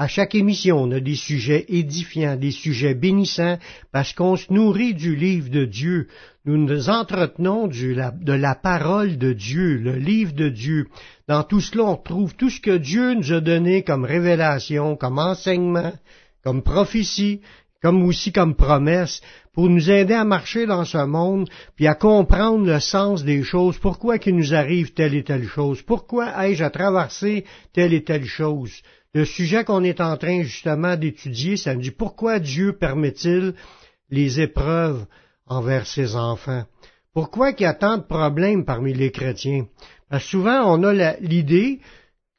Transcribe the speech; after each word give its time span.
À 0.00 0.08
chaque 0.08 0.34
émission, 0.34 0.78
on 0.78 0.92
a 0.92 1.00
des 1.00 1.14
sujets 1.14 1.66
édifiants, 1.68 2.34
des 2.34 2.52
sujets 2.52 2.94
bénissants, 2.94 3.58
parce 3.92 4.14
qu'on 4.14 4.34
se 4.34 4.50
nourrit 4.50 4.94
du 4.94 5.14
livre 5.14 5.50
de 5.50 5.66
Dieu. 5.66 6.08
Nous 6.46 6.56
nous 6.56 6.88
entretenons 6.88 7.66
de 7.66 8.32
la 8.32 8.54
parole 8.54 9.18
de 9.18 9.34
Dieu, 9.34 9.76
le 9.76 9.96
livre 9.96 10.32
de 10.32 10.48
Dieu. 10.48 10.86
Dans 11.28 11.42
tout 11.42 11.60
cela, 11.60 11.84
on 11.84 11.96
trouve 11.96 12.34
tout 12.34 12.48
ce 12.48 12.62
que 12.62 12.78
Dieu 12.78 13.12
nous 13.12 13.30
a 13.30 13.42
donné 13.42 13.82
comme 13.82 14.06
révélation, 14.06 14.96
comme 14.96 15.18
enseignement, 15.18 15.92
comme 16.42 16.62
prophétie, 16.62 17.42
comme 17.82 18.02
aussi 18.04 18.32
comme 18.32 18.54
promesse, 18.54 19.20
pour 19.52 19.68
nous 19.68 19.90
aider 19.90 20.14
à 20.14 20.24
marcher 20.24 20.64
dans 20.64 20.86
ce 20.86 21.04
monde, 21.04 21.46
puis 21.76 21.86
à 21.86 21.94
comprendre 21.94 22.64
le 22.64 22.80
sens 22.80 23.22
des 23.22 23.42
choses, 23.42 23.76
pourquoi 23.76 24.18
qu'il 24.18 24.36
nous 24.36 24.54
arrive 24.54 24.94
telle 24.94 25.14
et 25.14 25.24
telle 25.24 25.46
chose, 25.46 25.82
pourquoi 25.82 26.46
ai-je 26.46 26.64
à 26.64 26.70
traverser 26.70 27.44
telle 27.74 27.92
et 27.92 28.02
telle 28.02 28.24
chose? 28.24 28.72
Le 29.12 29.24
sujet 29.24 29.64
qu'on 29.64 29.82
est 29.82 30.00
en 30.00 30.16
train 30.16 30.42
justement 30.42 30.96
d'étudier, 30.96 31.56
ça 31.56 31.74
nous 31.74 31.80
dit 31.80 31.90
pourquoi 31.90 32.38
Dieu 32.38 32.74
permet-il 32.74 33.54
les 34.08 34.40
épreuves 34.40 35.04
envers 35.46 35.86
ses 35.86 36.14
enfants? 36.14 36.64
Pourquoi 37.12 37.50
il 37.50 37.62
y 37.62 37.64
a 37.64 37.74
tant 37.74 37.98
de 37.98 38.04
problèmes 38.04 38.64
parmi 38.64 38.94
les 38.94 39.10
chrétiens? 39.10 39.66
Parce 40.08 40.24
souvent, 40.24 40.62
on 40.64 40.84
a 40.84 41.16
l'idée 41.18 41.80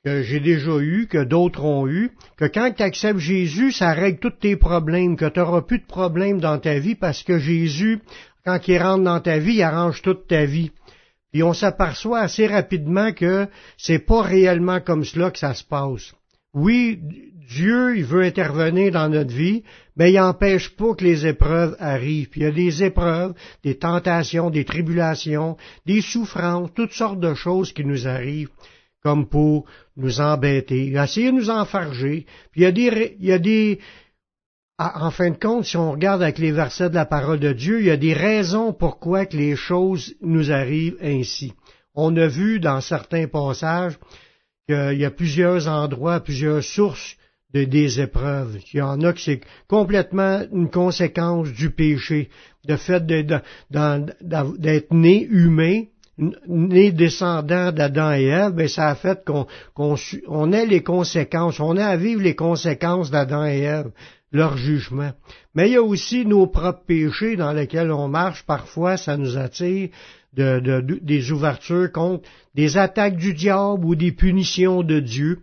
que 0.06 0.23
j'ai 0.23 0.40
déjà 0.40 0.78
eu, 0.78 1.08
que 1.08 1.22
d'autres 1.26 1.66
ont 1.66 1.90
eu, 1.90 2.12
que 2.38 2.45
quand 2.45 2.72
tu 2.72 2.84
acceptes 2.84 3.20
Jésus, 3.20 3.73
ça 3.73 3.92
règle 3.92 4.20
tous 4.20 4.30
tes 4.40 4.56
problèmes, 4.56 5.17
que 5.17 5.28
tu 5.28 5.40
n'auras 5.40 5.64
plus 5.64 5.80
de 5.80 5.86
problèmes 5.86 6.40
dans 6.40 6.58
ta 6.58 6.80
vie 6.80 6.95
parce 6.95 7.22
que 7.22 7.38
Jésus, 7.38 8.00
quand 8.45 8.66
il 8.70 8.82
rentre 8.82 9.04
dans 9.04 9.20
ta 9.20 9.40
vie, 9.40 9.56
il 9.56 9.62
arrange 9.64 10.02
toute 10.02 10.26
ta 10.26 10.45
vie. 10.45 10.72
Puis 11.34 11.44
on 11.44 11.54
s'aperçoit 11.54 12.20
assez 12.20 12.48
rapidement 12.48 13.12
que 13.12 13.48
c'est 13.78 14.00
pas 14.00 14.22
réellement 14.22 14.80
comme 14.80 15.04
cela 15.04 15.32
que 15.32 15.40
ça 15.40 15.54
se 15.54 15.66
passe. 15.66 16.14
Oui, 16.54 17.00
Dieu, 17.48 17.98
il 17.98 18.06
veut 18.06 18.24
intervenir 18.24 18.92
dans 18.92 19.10
notre 19.10 19.34
vie, 19.34 19.64
mais 19.96 20.12
il 20.12 20.16
n'empêche 20.16 20.70
pas 20.70 20.94
que 20.96 21.04
les 21.04 21.28
épreuves 21.28 21.76
arrivent. 21.80 22.30
Puis 22.30 22.42
il 22.42 22.44
y 22.44 22.48
a 22.48 22.52
des 22.52 22.84
épreuves, 22.84 23.34
des 23.64 23.78
tentations, 23.78 24.50
des 24.50 24.66
tribulations, 24.66 25.58
des 25.86 26.02
souffrances, 26.02 26.70
toutes 26.74 26.94
sortes 26.94 27.20
de 27.20 27.34
choses 27.34 27.74
qui 27.74 27.86
nous 27.86 28.08
arrivent, 28.08 28.50
comme 29.04 29.28
pour 29.28 29.66
nous 29.98 30.22
embêter, 30.22 30.94
essayer 30.94 31.32
de 31.32 31.38
nous 31.38 31.50
enfarger. 31.50 32.26
Puis 32.52 32.62
il 32.62 32.64
y 32.64 32.68
a 32.68 32.72
des, 32.72 33.16
il 33.20 33.26
y 33.26 33.32
a 33.32 33.40
des, 33.40 33.80
en 34.78 35.12
fin 35.12 35.30
de 35.30 35.38
compte, 35.38 35.66
si 35.66 35.78
on 35.78 35.92
regarde 35.92 36.22
avec 36.22 36.38
les 36.38 36.52
versets 36.52 36.90
de 36.90 36.96
la 36.96 37.06
parole 37.06 37.40
de 37.40 37.54
Dieu, 37.54 37.80
il 37.80 37.88
y 37.88 37.92
a 37.92 37.98
des 37.98 38.14
raisons 38.14 38.74
pourquoi 38.74 39.26
que 39.26 39.38
les 39.38 39.56
choses 39.56 40.16
nous 40.22 40.52
arrivent 40.52 40.98
ainsi. 41.02 41.54
On 41.96 42.16
a 42.16 42.28
vu 42.28 42.60
dans 42.60 42.82
certains 42.82 43.28
passages 43.28 43.98
qu'il 44.67 44.98
y 44.98 45.06
a 45.06 45.12
plusieurs 45.12 45.67
endroits, 45.67 46.20
plusieurs 46.20 46.64
sources 46.64 47.16
de 47.54 47.64
des 47.66 48.00
épreuves. 48.00 48.58
Il 48.73 48.78
y 48.78 48.81
en 48.81 49.02
a 49.02 49.14
que 49.14 49.20
c'est 49.20 49.42
complètement 49.67 50.42
une 50.52 50.70
conséquence 50.70 51.52
du 51.52 51.70
péché, 51.70 52.30
de 52.66 52.76
fait 52.76 53.06
d'être 53.06 54.94
né 54.94 55.27
humain, 55.30 55.83
né 56.48 56.92
descendant 56.92 57.72
d'Adam 57.72 58.14
et 58.14 58.26
Ève, 58.26 58.54
ben 58.54 58.67
ça 58.67 58.89
a 58.89 58.95
fait 58.95 59.23
qu'on 59.26 59.48
on 60.27 60.52
ait 60.52 60.66
les 60.66 60.83
conséquences, 60.83 61.60
on 61.60 61.78
a 61.78 61.86
à 61.86 61.98
vivre 61.98 62.22
les 62.22 62.36
conséquences 62.36 63.11
d'Adam 63.11 63.45
et 63.45 63.61
Ève, 63.61 63.92
leur 64.32 64.55
jugement. 64.58 65.11
Mais 65.55 65.70
il 65.70 65.73
y 65.73 65.78
a 65.78 65.83
aussi 65.83 66.26
nos 66.26 66.48
propres 66.48 66.86
péchés 66.86 67.36
dans 67.36 67.52
lesquels 67.54 67.92
on 67.92 68.08
marche, 68.08 68.43
parfois 68.45 68.98
ça 68.98 69.17
nous 69.17 69.38
attire, 69.38 69.89
de, 70.33 70.81
des 71.02 71.31
ouvertures 71.31 71.92
contre 71.92 72.27
des 72.55 72.77
attaques 72.77 73.17
du 73.17 73.33
diable 73.33 73.86
ou 73.86 73.95
des 73.95 74.11
punitions 74.11 74.83
de 74.83 74.99
Dieu. 74.99 75.39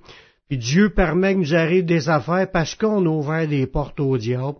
Puis 0.49 0.59
Dieu 0.59 0.91
permet 0.91 1.35
que 1.35 1.41
nous 1.41 1.55
arrive 1.55 1.85
des 1.85 2.09
affaires 2.09 2.51
parce 2.51 2.75
qu'on 2.75 3.05
a 3.05 3.09
ouvert 3.09 3.47
des 3.47 3.67
portes 3.67 4.01
au 4.01 4.17
diable. 4.17 4.59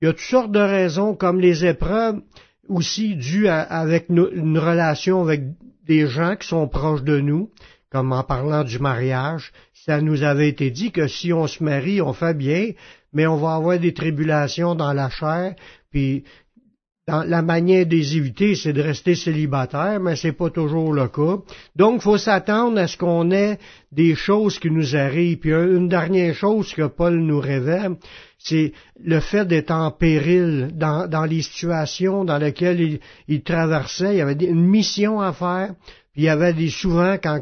Il 0.00 0.06
y 0.06 0.08
a 0.08 0.12
toutes 0.12 0.20
sortes 0.20 0.52
de 0.52 0.60
raisons, 0.60 1.14
comme 1.14 1.40
les 1.40 1.64
épreuves, 1.64 2.20
aussi 2.68 3.16
dues 3.16 3.48
avec 3.48 4.08
une 4.08 4.58
relation 4.58 5.22
avec 5.22 5.42
des 5.86 6.06
gens 6.06 6.36
qui 6.36 6.46
sont 6.46 6.68
proches 6.68 7.02
de 7.02 7.20
nous, 7.20 7.50
comme 7.90 8.12
en 8.12 8.22
parlant 8.22 8.64
du 8.64 8.78
mariage. 8.78 9.52
Ça 9.72 10.00
nous 10.00 10.22
avait 10.22 10.48
été 10.48 10.70
dit 10.70 10.90
que 10.92 11.06
si 11.06 11.32
on 11.32 11.46
se 11.46 11.62
marie, 11.62 12.00
on 12.00 12.12
fait 12.12 12.36
bien, 12.36 12.72
mais 13.12 13.26
on 13.26 13.36
va 13.36 13.54
avoir 13.54 13.78
des 13.78 13.94
tribulations 13.94 14.74
dans 14.74 14.92
la 14.92 15.08
chair, 15.08 15.54
puis 15.90 16.24
la 17.08 17.40
manière 17.42 17.86
des 17.86 18.16
éviter, 18.16 18.56
c'est 18.56 18.72
de 18.72 18.82
rester 18.82 19.14
célibataire, 19.14 20.00
mais 20.00 20.16
c'est 20.16 20.32
pas 20.32 20.50
toujours 20.50 20.92
le 20.92 21.06
cas. 21.06 21.38
Donc, 21.76 22.02
faut 22.02 22.18
s'attendre 22.18 22.80
à 22.80 22.88
ce 22.88 22.96
qu'on 22.96 23.30
ait 23.30 23.58
des 23.92 24.16
choses 24.16 24.58
qui 24.58 24.72
nous 24.72 24.96
arrivent. 24.96 25.38
Puis 25.38 25.52
une 25.52 25.88
dernière 25.88 26.34
chose 26.34 26.74
que 26.74 26.88
Paul 26.88 27.14
nous 27.20 27.38
révèle, 27.38 27.94
c'est 28.38 28.72
le 29.00 29.20
fait 29.20 29.44
d'être 29.46 29.70
en 29.70 29.92
péril 29.92 30.70
dans, 30.74 31.26
les 31.30 31.42
situations 31.42 32.24
dans 32.24 32.38
lesquelles 32.38 32.98
il, 33.28 33.42
traversait. 33.42 34.14
Il 34.14 34.18
y 34.18 34.20
avait 34.20 34.34
une 34.44 34.66
mission 34.66 35.20
à 35.20 35.32
faire. 35.32 35.74
Puis 36.12 36.22
il 36.22 36.24
y 36.24 36.28
avait 36.28 36.54
des 36.54 36.70
souvent 36.70 37.18
quand 37.22 37.40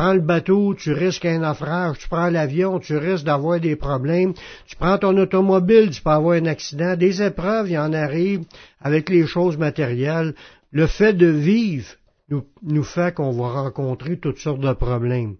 prends 0.00 0.14
le 0.14 0.20
bateau, 0.20 0.74
tu 0.74 0.92
risques 0.94 1.26
un 1.26 1.40
naufrage. 1.40 1.98
Tu 1.98 2.08
prends 2.08 2.30
l'avion, 2.30 2.78
tu 2.78 2.96
risques 2.96 3.26
d'avoir 3.26 3.60
des 3.60 3.76
problèmes. 3.76 4.32
Tu 4.66 4.74
prends 4.76 4.96
ton 4.96 5.14
automobile, 5.18 5.90
tu 5.90 6.00
peux 6.00 6.08
avoir 6.08 6.36
un 6.36 6.46
accident. 6.46 6.96
Des 6.96 7.22
épreuves, 7.22 7.68
il 7.68 7.74
y 7.74 7.78
en 7.78 7.92
arrive 7.92 8.44
avec 8.80 9.10
les 9.10 9.26
choses 9.26 9.58
matérielles. 9.58 10.34
Le 10.72 10.86
fait 10.86 11.12
de 11.12 11.26
vivre 11.26 11.90
nous, 12.30 12.44
nous 12.62 12.82
fait 12.82 13.14
qu'on 13.14 13.32
va 13.32 13.48
rencontrer 13.62 14.16
toutes 14.18 14.38
sortes 14.38 14.60
de 14.60 14.72
problèmes. 14.72 15.36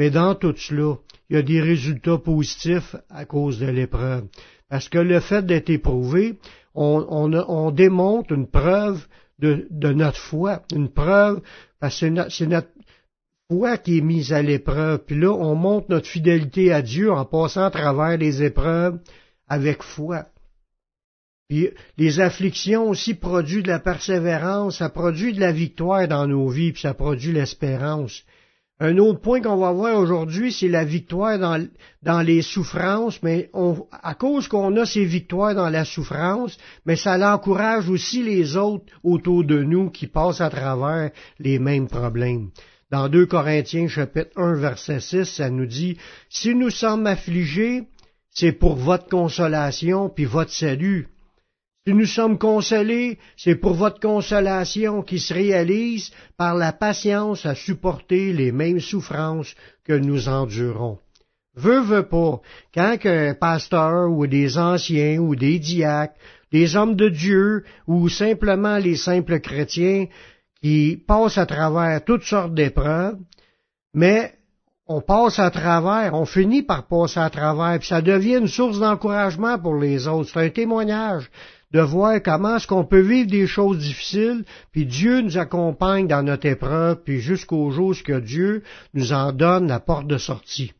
Mais 0.00 0.10
dans 0.10 0.34
tout 0.34 0.56
cela, 0.56 0.96
il 1.28 1.36
y 1.36 1.38
a 1.38 1.42
des 1.42 1.60
résultats 1.60 2.18
positifs 2.18 2.96
à 3.10 3.24
cause 3.26 3.60
de 3.60 3.66
l'épreuve. 3.66 4.24
Parce 4.68 4.88
que 4.88 4.98
le 4.98 5.20
fait 5.20 5.46
d'être 5.46 5.70
éprouvé, 5.70 6.36
on, 6.74 7.06
on, 7.10 7.70
démontre 7.70 8.32
une 8.32 8.48
preuve 8.48 9.06
de, 9.38 9.68
de, 9.70 9.92
notre 9.92 10.18
foi, 10.18 10.62
une 10.74 10.88
preuve, 10.88 11.42
parce 11.78 12.00
que 12.00 12.28
c'est 12.28 12.46
notre, 12.46 12.68
foi 13.50 13.78
qui 13.78 13.98
est 13.98 14.02
mise 14.02 14.32
à 14.32 14.42
l'épreuve. 14.42 15.00
Puis 15.04 15.18
là, 15.18 15.32
on 15.32 15.56
montre 15.56 15.86
notre 15.90 16.06
fidélité 16.06 16.72
à 16.72 16.82
Dieu 16.82 17.10
en 17.10 17.24
passant 17.24 17.64
à 17.64 17.70
travers 17.70 18.16
les 18.16 18.44
épreuves 18.44 19.00
avec 19.48 19.82
foi. 19.82 20.26
Puis 21.48 21.70
les 21.98 22.20
afflictions 22.20 22.88
aussi 22.88 23.14
produisent 23.14 23.64
de 23.64 23.68
la 23.68 23.80
persévérance, 23.80 24.78
ça 24.78 24.88
produit 24.88 25.32
de 25.32 25.40
la 25.40 25.50
victoire 25.50 26.06
dans 26.06 26.28
nos 26.28 26.48
vies, 26.48 26.70
puis 26.70 26.82
ça 26.82 26.94
produit 26.94 27.32
l'espérance. 27.32 28.22
Un 28.78 28.96
autre 28.98 29.20
point 29.20 29.42
qu'on 29.42 29.56
va 29.56 29.72
voir 29.72 29.98
aujourd'hui, 29.98 30.52
c'est 30.52 30.68
la 30.68 30.84
victoire 30.84 31.38
dans, 32.02 32.22
les 32.22 32.40
souffrances, 32.40 33.20
mais 33.22 33.50
à 33.90 34.14
cause 34.14 34.46
qu'on 34.46 34.74
a 34.76 34.86
ces 34.86 35.04
victoires 35.04 35.56
dans 35.56 35.68
la 35.68 35.84
souffrance, 35.84 36.56
mais 36.86 36.96
ça 36.96 37.18
l'encourage 37.18 37.90
aussi 37.90 38.22
les 38.22 38.56
autres 38.56 38.84
autour 39.02 39.44
de 39.44 39.62
nous 39.62 39.90
qui 39.90 40.06
passent 40.06 40.40
à 40.40 40.50
travers 40.50 41.10
les 41.40 41.58
mêmes 41.58 41.88
problèmes. 41.88 42.50
Dans 42.90 43.08
2 43.08 43.26
Corinthiens 43.26 43.86
chapitre 43.86 44.32
1 44.36 44.54
verset 44.54 44.98
6, 44.98 45.24
ça 45.24 45.48
nous 45.48 45.66
dit, 45.66 45.96
Si 46.28 46.56
nous 46.56 46.70
sommes 46.70 47.06
affligés, 47.06 47.84
c'est 48.32 48.50
pour 48.50 48.74
votre 48.74 49.08
consolation 49.08 50.08
puis 50.08 50.24
votre 50.24 50.50
salut. 50.50 51.06
Si 51.86 51.94
nous 51.94 52.06
sommes 52.06 52.36
consolés, 52.36 53.18
c'est 53.36 53.54
pour 53.54 53.74
votre 53.74 54.00
consolation 54.00 55.02
qui 55.02 55.20
se 55.20 55.32
réalise 55.32 56.10
par 56.36 56.56
la 56.56 56.72
patience 56.72 57.46
à 57.46 57.54
supporter 57.54 58.32
les 58.32 58.50
mêmes 58.50 58.80
souffrances 58.80 59.54
que 59.84 59.92
nous 59.92 60.28
endurons. 60.28 60.98
Veux, 61.54 61.80
veux 61.80 62.08
pas, 62.08 62.40
quand 62.74 62.98
un 63.04 63.34
pasteur 63.34 64.10
ou 64.10 64.26
des 64.26 64.58
anciens 64.58 65.18
ou 65.18 65.36
des 65.36 65.60
diacres, 65.60 66.14
des 66.50 66.74
hommes 66.74 66.96
de 66.96 67.08
Dieu 67.08 67.64
ou 67.86 68.08
simplement 68.08 68.78
les 68.78 68.96
simples 68.96 69.38
chrétiens 69.38 70.06
qui 70.62 71.02
passe 71.06 71.38
à 71.38 71.46
travers 71.46 72.04
toutes 72.04 72.24
sortes 72.24 72.54
d'épreuves, 72.54 73.16
mais 73.94 74.34
on 74.86 75.00
passe 75.00 75.38
à 75.38 75.50
travers, 75.50 76.14
on 76.14 76.24
finit 76.24 76.62
par 76.62 76.86
passer 76.86 77.20
à 77.20 77.30
travers, 77.30 77.78
puis 77.78 77.88
ça 77.88 78.02
devient 78.02 78.38
une 78.38 78.48
source 78.48 78.80
d'encouragement 78.80 79.58
pour 79.58 79.76
les 79.76 80.08
autres. 80.08 80.30
C'est 80.32 80.40
un 80.40 80.50
témoignage 80.50 81.30
de 81.70 81.80
voir 81.80 82.20
comment 82.22 82.56
est-ce 82.56 82.66
qu'on 82.66 82.84
peut 82.84 83.00
vivre 83.00 83.30
des 83.30 83.46
choses 83.46 83.78
difficiles, 83.78 84.44
puis 84.72 84.86
Dieu 84.86 85.20
nous 85.20 85.38
accompagne 85.38 86.08
dans 86.08 86.24
notre 86.24 86.46
épreuve, 86.46 87.02
puis 87.04 87.20
jusqu'au 87.20 87.70
jour 87.70 87.94
où 88.08 88.20
Dieu 88.20 88.64
nous 88.92 89.12
en 89.12 89.32
donne 89.32 89.68
la 89.68 89.78
porte 89.78 90.08
de 90.08 90.18
sortie. 90.18 90.72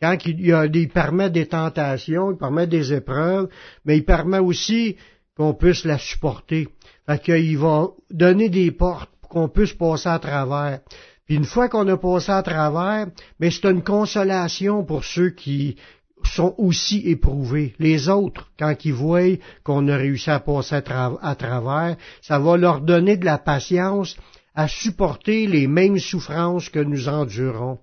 quand 0.00 0.18
il, 0.26 0.88
permet 0.92 1.30
des 1.30 1.46
tentations, 1.46 2.32
il 2.32 2.36
permet 2.36 2.66
des 2.66 2.92
épreuves, 2.92 3.48
mais 3.86 3.96
il 3.96 4.04
permet 4.04 4.38
aussi 4.38 4.96
qu'on 5.36 5.54
puisse 5.54 5.84
la 5.84 5.96
supporter. 5.96 6.68
Fait 7.06 7.22
qu'il 7.22 7.56
va 7.56 7.88
donner 8.10 8.50
des 8.50 8.70
portes 8.70 9.10
qu'on 9.34 9.48
puisse 9.48 9.74
passer 9.74 10.08
à 10.08 10.18
travers. 10.18 10.80
Puis 11.26 11.36
une 11.36 11.44
fois 11.44 11.68
qu'on 11.68 11.88
a 11.88 11.96
passé 11.96 12.32
à 12.32 12.42
travers, 12.42 13.06
mais 13.40 13.50
c'est 13.50 13.68
une 13.68 13.82
consolation 13.82 14.84
pour 14.84 15.04
ceux 15.04 15.30
qui 15.30 15.76
sont 16.24 16.54
aussi 16.58 17.02
éprouvés. 17.08 17.74
Les 17.78 18.08
autres, 18.08 18.48
quand 18.58 18.74
ils 18.84 18.92
voient 18.92 19.38
qu'on 19.62 19.88
a 19.88 19.96
réussi 19.96 20.30
à 20.30 20.40
passer 20.40 20.76
à, 20.76 21.34
travers, 21.34 21.96
ça 22.22 22.38
va 22.38 22.56
leur 22.56 22.80
donner 22.80 23.16
de 23.16 23.24
la 23.24 23.38
patience 23.38 24.16
à 24.54 24.68
supporter 24.68 25.46
les 25.46 25.66
mêmes 25.66 25.98
souffrances 25.98 26.68
que 26.68 26.78
nous 26.78 27.08
endurons. 27.08 27.78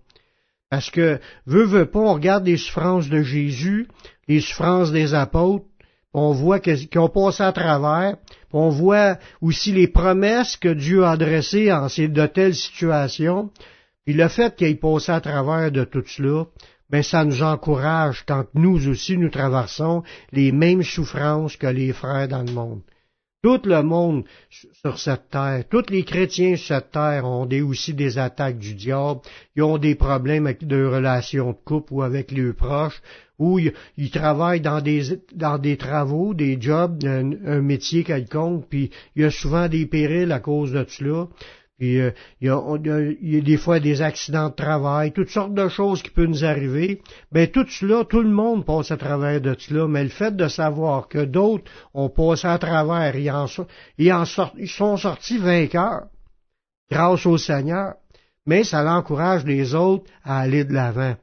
Parce 0.69 0.89
que, 0.89 1.19
veut, 1.45 1.65
veut 1.65 1.85
pas, 1.85 1.99
on 1.99 2.13
regarde 2.13 2.45
les 2.45 2.57
souffrances 2.57 3.09
de 3.09 3.21
Jésus, 3.21 3.87
les 4.27 4.39
souffrances 4.39 4.91
des 4.91 5.13
apôtres, 5.13 5.65
on 6.13 6.31
voit 6.31 6.59
qu'ils 6.59 6.87
ont 6.97 7.09
passé 7.09 7.43
à 7.43 7.51
travers, 7.51 8.17
on 8.51 8.69
voit 8.69 9.17
aussi 9.41 9.71
les 9.71 9.87
promesses 9.87 10.57
que 10.57 10.73
Dieu 10.73 11.03
a 11.03 11.11
adressées 11.11 11.71
en 11.71 11.87
ces, 11.89 12.07
de 12.07 12.25
telles 12.25 12.55
situations, 12.55 13.49
puis 14.05 14.13
le 14.13 14.27
fait 14.27 14.55
qu'ils 14.55 14.67
aient 14.67 14.75
passé 14.75 15.11
à 15.11 15.21
travers 15.21 15.71
de 15.71 15.83
tout 15.83 16.03
cela, 16.05 16.45
ben 16.89 17.03
ça 17.03 17.23
nous 17.23 17.41
encourage 17.41 18.25
quand 18.27 18.45
nous 18.53 18.89
aussi 18.89 19.17
nous 19.17 19.29
traversons 19.29 20.03
les 20.33 20.51
mêmes 20.51 20.83
souffrances 20.83 21.55
que 21.55 21.67
les 21.67 21.93
frères 21.93 22.27
dans 22.27 22.43
le 22.43 22.51
monde. 22.51 22.81
Tout 23.43 23.61
le 23.63 23.81
monde 23.81 24.25
sur 24.83 24.99
cette 24.99 25.29
terre, 25.29 25.63
tous 25.67 25.89
les 25.89 26.03
chrétiens 26.03 26.55
sur 26.57 26.75
cette 26.75 26.91
terre 26.91 27.25
ont 27.25 27.49
aussi 27.65 27.93
des 27.93 28.19
attaques 28.19 28.59
du 28.59 28.75
diable, 28.75 29.21
ils 29.55 29.63
ont 29.63 29.79
des 29.79 29.95
problèmes 29.95 30.45
avec 30.45 30.67
de 30.67 30.85
relations 30.85 31.53
de 31.53 31.57
couple 31.65 31.93
ou 31.93 32.01
avec 32.03 32.31
leurs 32.31 32.53
proches, 32.53 33.01
ou 33.41 33.59
ils, 33.97 34.11
travaillent 34.11 34.61
dans 34.61 34.81
des, 34.81 35.19
dans 35.33 35.57
des 35.57 35.75
travaux, 35.75 36.35
des 36.35 36.61
jobs, 36.61 37.03
un, 37.03 37.61
métier 37.61 38.03
quelconque, 38.03 38.67
puis 38.69 38.91
il 39.15 39.23
y 39.23 39.25
a 39.25 39.31
souvent 39.31 39.67
des 39.67 39.87
périls 39.87 40.31
à 40.31 40.39
cause 40.39 40.73
de 40.73 40.85
cela. 40.87 41.27
Puis 41.79 41.99
euh, 41.99 42.11
il, 42.39 42.47
y 42.47 43.37
a, 43.37 43.41
des 43.41 43.57
fois 43.57 43.79
des 43.79 44.03
accidents 44.03 44.49
de 44.49 44.53
travail, 44.53 45.11
toutes 45.11 45.29
sortes 45.29 45.55
de 45.55 45.67
choses 45.69 46.03
qui 46.03 46.11
peuvent 46.11 46.27
nous 46.27 46.45
arriver. 46.45 47.01
Mais 47.31 47.47
ben, 47.47 47.51
tout 47.51 47.67
cela, 47.67 48.05
tout 48.05 48.21
le 48.21 48.29
monde 48.29 48.63
passe 48.63 48.91
à 48.91 48.97
travers 48.97 49.41
de 49.41 49.55
cela. 49.57 49.87
Mais 49.87 50.03
le 50.03 50.09
fait 50.09 50.35
de 50.35 50.47
savoir 50.47 51.07
que 51.07 51.25
d'autres 51.25 51.71
ont 51.95 52.09
passé 52.09 52.45
à 52.45 52.59
travers, 52.59 53.15
ils, 53.15 53.31
en, 53.31 53.47
ils, 53.97 54.13
ils 54.59 54.69
sont 54.69 54.97
sortis 54.97 55.39
vainqueurs 55.39 56.03
grâce 56.91 57.25
au 57.25 57.39
Seigneur. 57.39 57.95
Mais 58.45 58.63
ça 58.63 58.85
encourage 58.95 59.45
les 59.45 59.73
autres 59.73 60.05
à 60.23 60.41
aller 60.41 60.63
de 60.63 60.73
l'avant. 60.73 61.15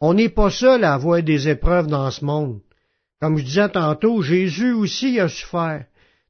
On 0.00 0.14
n'est 0.14 0.28
pas 0.28 0.50
seul 0.50 0.84
à 0.84 0.94
avoir 0.94 1.22
des 1.22 1.48
épreuves 1.48 1.86
dans 1.86 2.10
ce 2.10 2.24
monde. 2.24 2.60
Comme 3.20 3.38
je 3.38 3.44
disais 3.44 3.68
tantôt, 3.68 4.22
Jésus 4.22 4.72
aussi 4.72 5.18
a 5.20 5.28
souffert. 5.28 5.86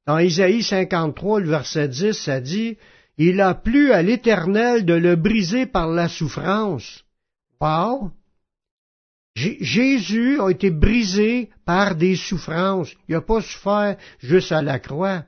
Dans 0.06 0.18
Isaïe 0.18 0.62
53, 0.62 1.40
le 1.40 1.48
verset 1.48 1.88
10, 1.88 2.12
ça 2.12 2.40
dit, 2.40 2.76
il 3.16 3.40
a 3.40 3.54
plu 3.54 3.92
à 3.92 4.02
l'Éternel 4.02 4.84
de 4.84 4.94
le 4.94 5.16
briser 5.16 5.66
par 5.66 5.88
la 5.88 6.08
souffrance. 6.08 7.04
Wow! 7.60 8.10
Jésus 9.36 10.40
a 10.40 10.50
été 10.50 10.70
brisé 10.70 11.50
par 11.64 11.96
des 11.96 12.16
souffrances. 12.16 12.92
Il 13.08 13.14
n'a 13.14 13.20
pas 13.20 13.40
souffert 13.40 13.96
juste 14.18 14.52
à 14.52 14.62
la 14.62 14.78
croix. 14.78 15.24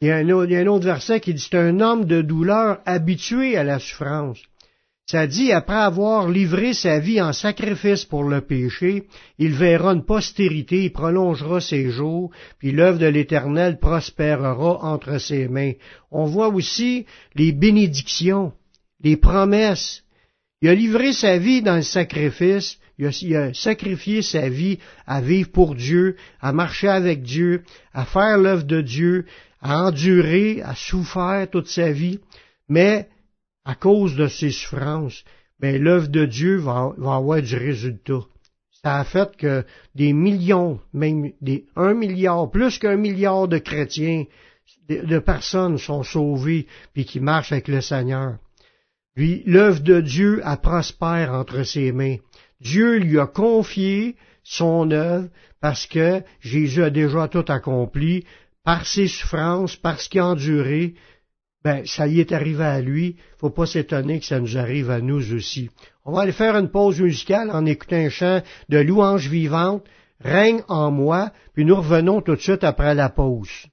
Il 0.00 0.08
y, 0.08 0.10
a 0.10 0.16
un 0.16 0.28
autre, 0.66 0.84
verset 0.84 1.20
qui 1.20 1.32
dit 1.32 1.40
c'est 1.40 1.56
un 1.56 1.80
homme 1.80 2.04
de 2.04 2.22
douleur 2.22 2.80
habitué 2.84 3.56
à 3.56 3.64
la 3.64 3.78
souffrance. 3.78 4.38
Ça 5.06 5.26
dit, 5.26 5.52
après 5.52 5.76
avoir 5.76 6.28
livré 6.28 6.74
sa 6.74 6.98
vie 6.98 7.20
en 7.20 7.32
sacrifice 7.32 8.04
pour 8.04 8.24
le 8.24 8.40
péché, 8.40 9.04
il 9.38 9.52
verra 9.52 9.92
une 9.92 10.04
postérité, 10.04 10.84
il 10.84 10.92
prolongera 10.92 11.60
ses 11.60 11.90
jours, 11.90 12.30
puis 12.58 12.72
l'œuvre 12.72 12.98
de 12.98 13.06
l'Éternel 13.06 13.78
prospérera 13.78 14.78
entre 14.82 15.18
ses 15.18 15.48
mains. 15.48 15.72
On 16.10 16.24
voit 16.24 16.48
aussi 16.48 17.04
les 17.34 17.52
bénédictions, 17.52 18.52
les 19.02 19.16
promesses. 19.16 20.04
Il 20.62 20.68
a 20.68 20.74
livré 20.74 21.12
sa 21.12 21.36
vie 21.36 21.62
dans 21.62 21.76
le 21.76 21.82
sacrifice, 21.82 22.78
il 22.96 23.06
a, 23.06 23.18
il 23.22 23.36
a, 23.36 23.54
sacrifié 23.54 24.22
sa 24.22 24.48
vie 24.48 24.78
à 25.06 25.20
vivre 25.20 25.50
pour 25.50 25.74
Dieu, 25.74 26.16
à 26.40 26.52
marcher 26.52 26.88
avec 26.88 27.22
Dieu, 27.22 27.64
à 27.92 28.04
faire 28.04 28.38
l'œuvre 28.38 28.62
de 28.62 28.80
Dieu, 28.80 29.26
à 29.60 29.82
endurer, 29.86 30.62
à 30.62 30.76
souffrir 30.76 31.48
toute 31.50 31.68
sa 31.68 31.90
vie, 31.90 32.20
mais 32.68 33.08
à 33.64 33.74
cause 33.74 34.16
de 34.16 34.28
ses 34.28 34.50
souffrances, 34.50 35.24
ben, 35.60 35.80
l'œuvre 35.80 36.08
de 36.08 36.24
Dieu 36.24 36.56
va, 36.56 36.92
avoir 36.98 37.40
du 37.40 37.56
résultat. 37.56 38.20
Ça 38.82 38.98
a 38.98 39.04
fait 39.04 39.36
que 39.36 39.64
des 39.94 40.12
millions, 40.12 40.80
même 40.92 41.30
un 41.76 41.94
milliard, 41.94 42.50
plus 42.50 42.78
qu'un 42.78 42.96
milliard 42.96 43.46
de 43.46 43.58
chrétiens, 43.58 44.24
de, 44.88 45.18
personnes 45.18 45.78
sont 45.78 46.02
sauvées 46.02 46.66
puis 46.92 47.04
qui 47.04 47.20
marchent 47.20 47.52
avec 47.52 47.68
le 47.68 47.80
Seigneur. 47.80 48.38
Puis 49.14 49.42
l'œuvre 49.46 49.80
de 49.80 50.00
Dieu 50.00 50.40
a 50.44 50.56
prospère 50.56 51.32
entre 51.32 51.62
ses 51.62 51.92
mains. 51.92 52.16
Dieu 52.60 52.98
lui 52.98 53.18
a 53.18 53.26
confié 53.26 54.16
son 54.42 54.90
œuvre 54.90 55.28
parce 55.60 55.86
que 55.86 56.22
Jésus 56.40 56.82
a 56.82 56.90
déjà 56.90 57.28
tout 57.28 57.44
accompli 57.48 58.24
par 58.64 58.86
ses 58.86 59.08
souffrances, 59.08 59.76
par 59.76 60.00
ce 60.00 60.08
qu'il 60.08 60.20
a 60.20 60.26
enduré, 60.26 60.94
ben, 61.64 61.82
ça 61.86 62.06
y 62.06 62.20
est 62.20 62.32
arrivé 62.32 62.64
à 62.64 62.80
lui, 62.80 63.16
faut 63.38 63.50
pas 63.50 63.66
s'étonner 63.66 64.18
que 64.20 64.26
ça 64.26 64.40
nous 64.40 64.58
arrive 64.58 64.90
à 64.90 65.00
nous 65.00 65.32
aussi. 65.34 65.70
On 66.04 66.12
va 66.12 66.22
aller 66.22 66.32
faire 66.32 66.56
une 66.56 66.70
pause 66.70 67.00
musicale 67.00 67.50
en 67.50 67.64
écoutant 67.66 67.96
un 67.96 68.08
chant 68.08 68.42
de 68.68 68.78
louange 68.78 69.28
vivante, 69.28 69.84
règne 70.20 70.62
en 70.68 70.90
moi, 70.90 71.30
puis 71.54 71.64
nous 71.64 71.76
revenons 71.76 72.20
tout 72.20 72.34
de 72.34 72.40
suite 72.40 72.64
après 72.64 72.94
la 72.94 73.08
pause. 73.08 73.66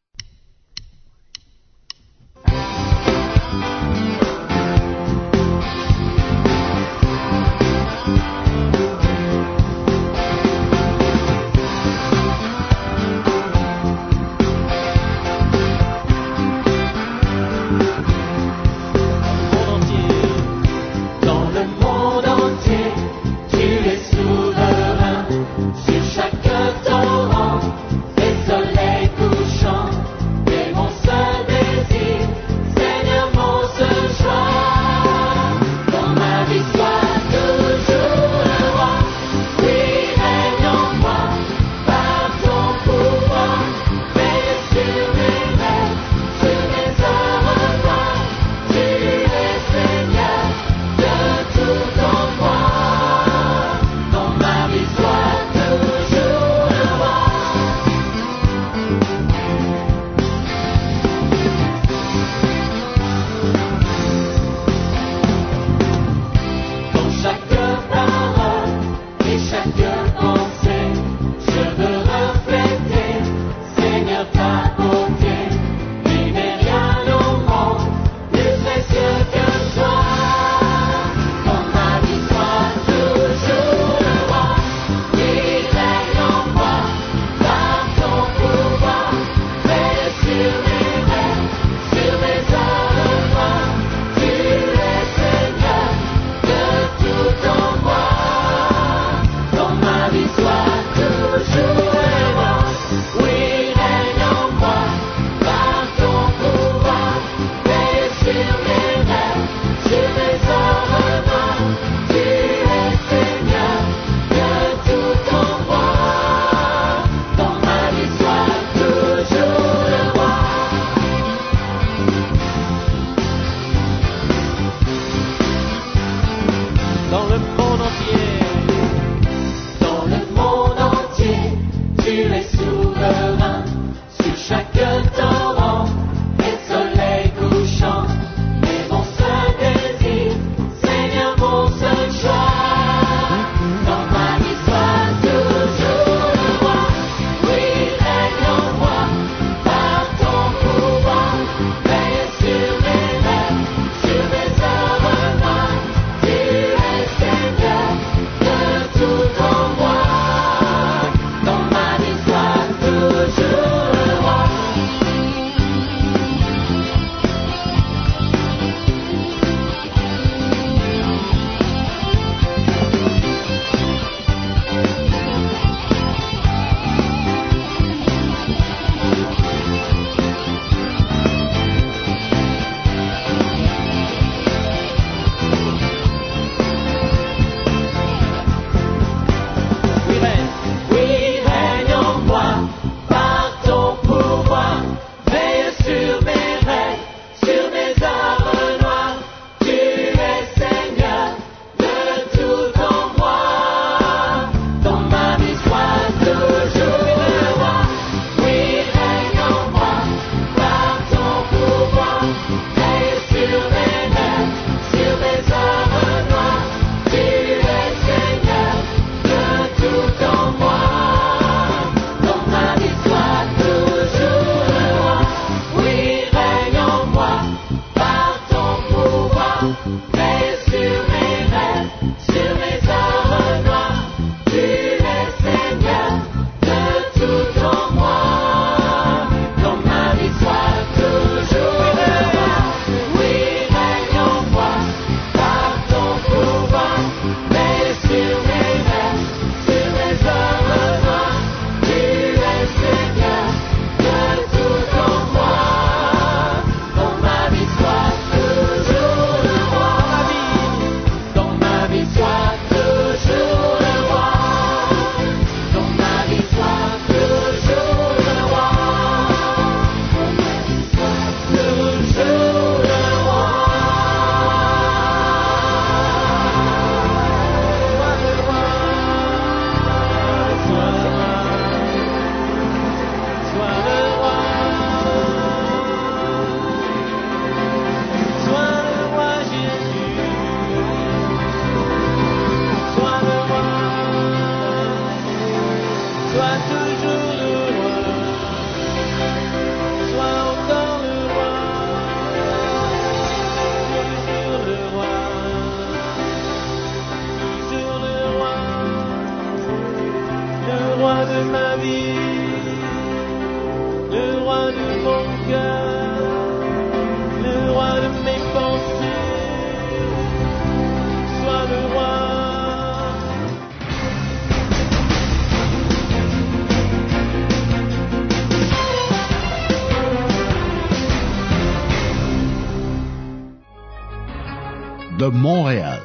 Montréal. 335.31 336.02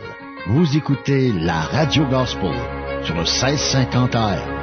Vous 0.46 0.76
écoutez 0.76 1.32
la 1.32 1.60
Radio 1.62 2.04
Gospel 2.06 2.54
sur 3.02 3.14
le 3.14 3.22
1650 3.22 4.14
AM. 4.14 4.54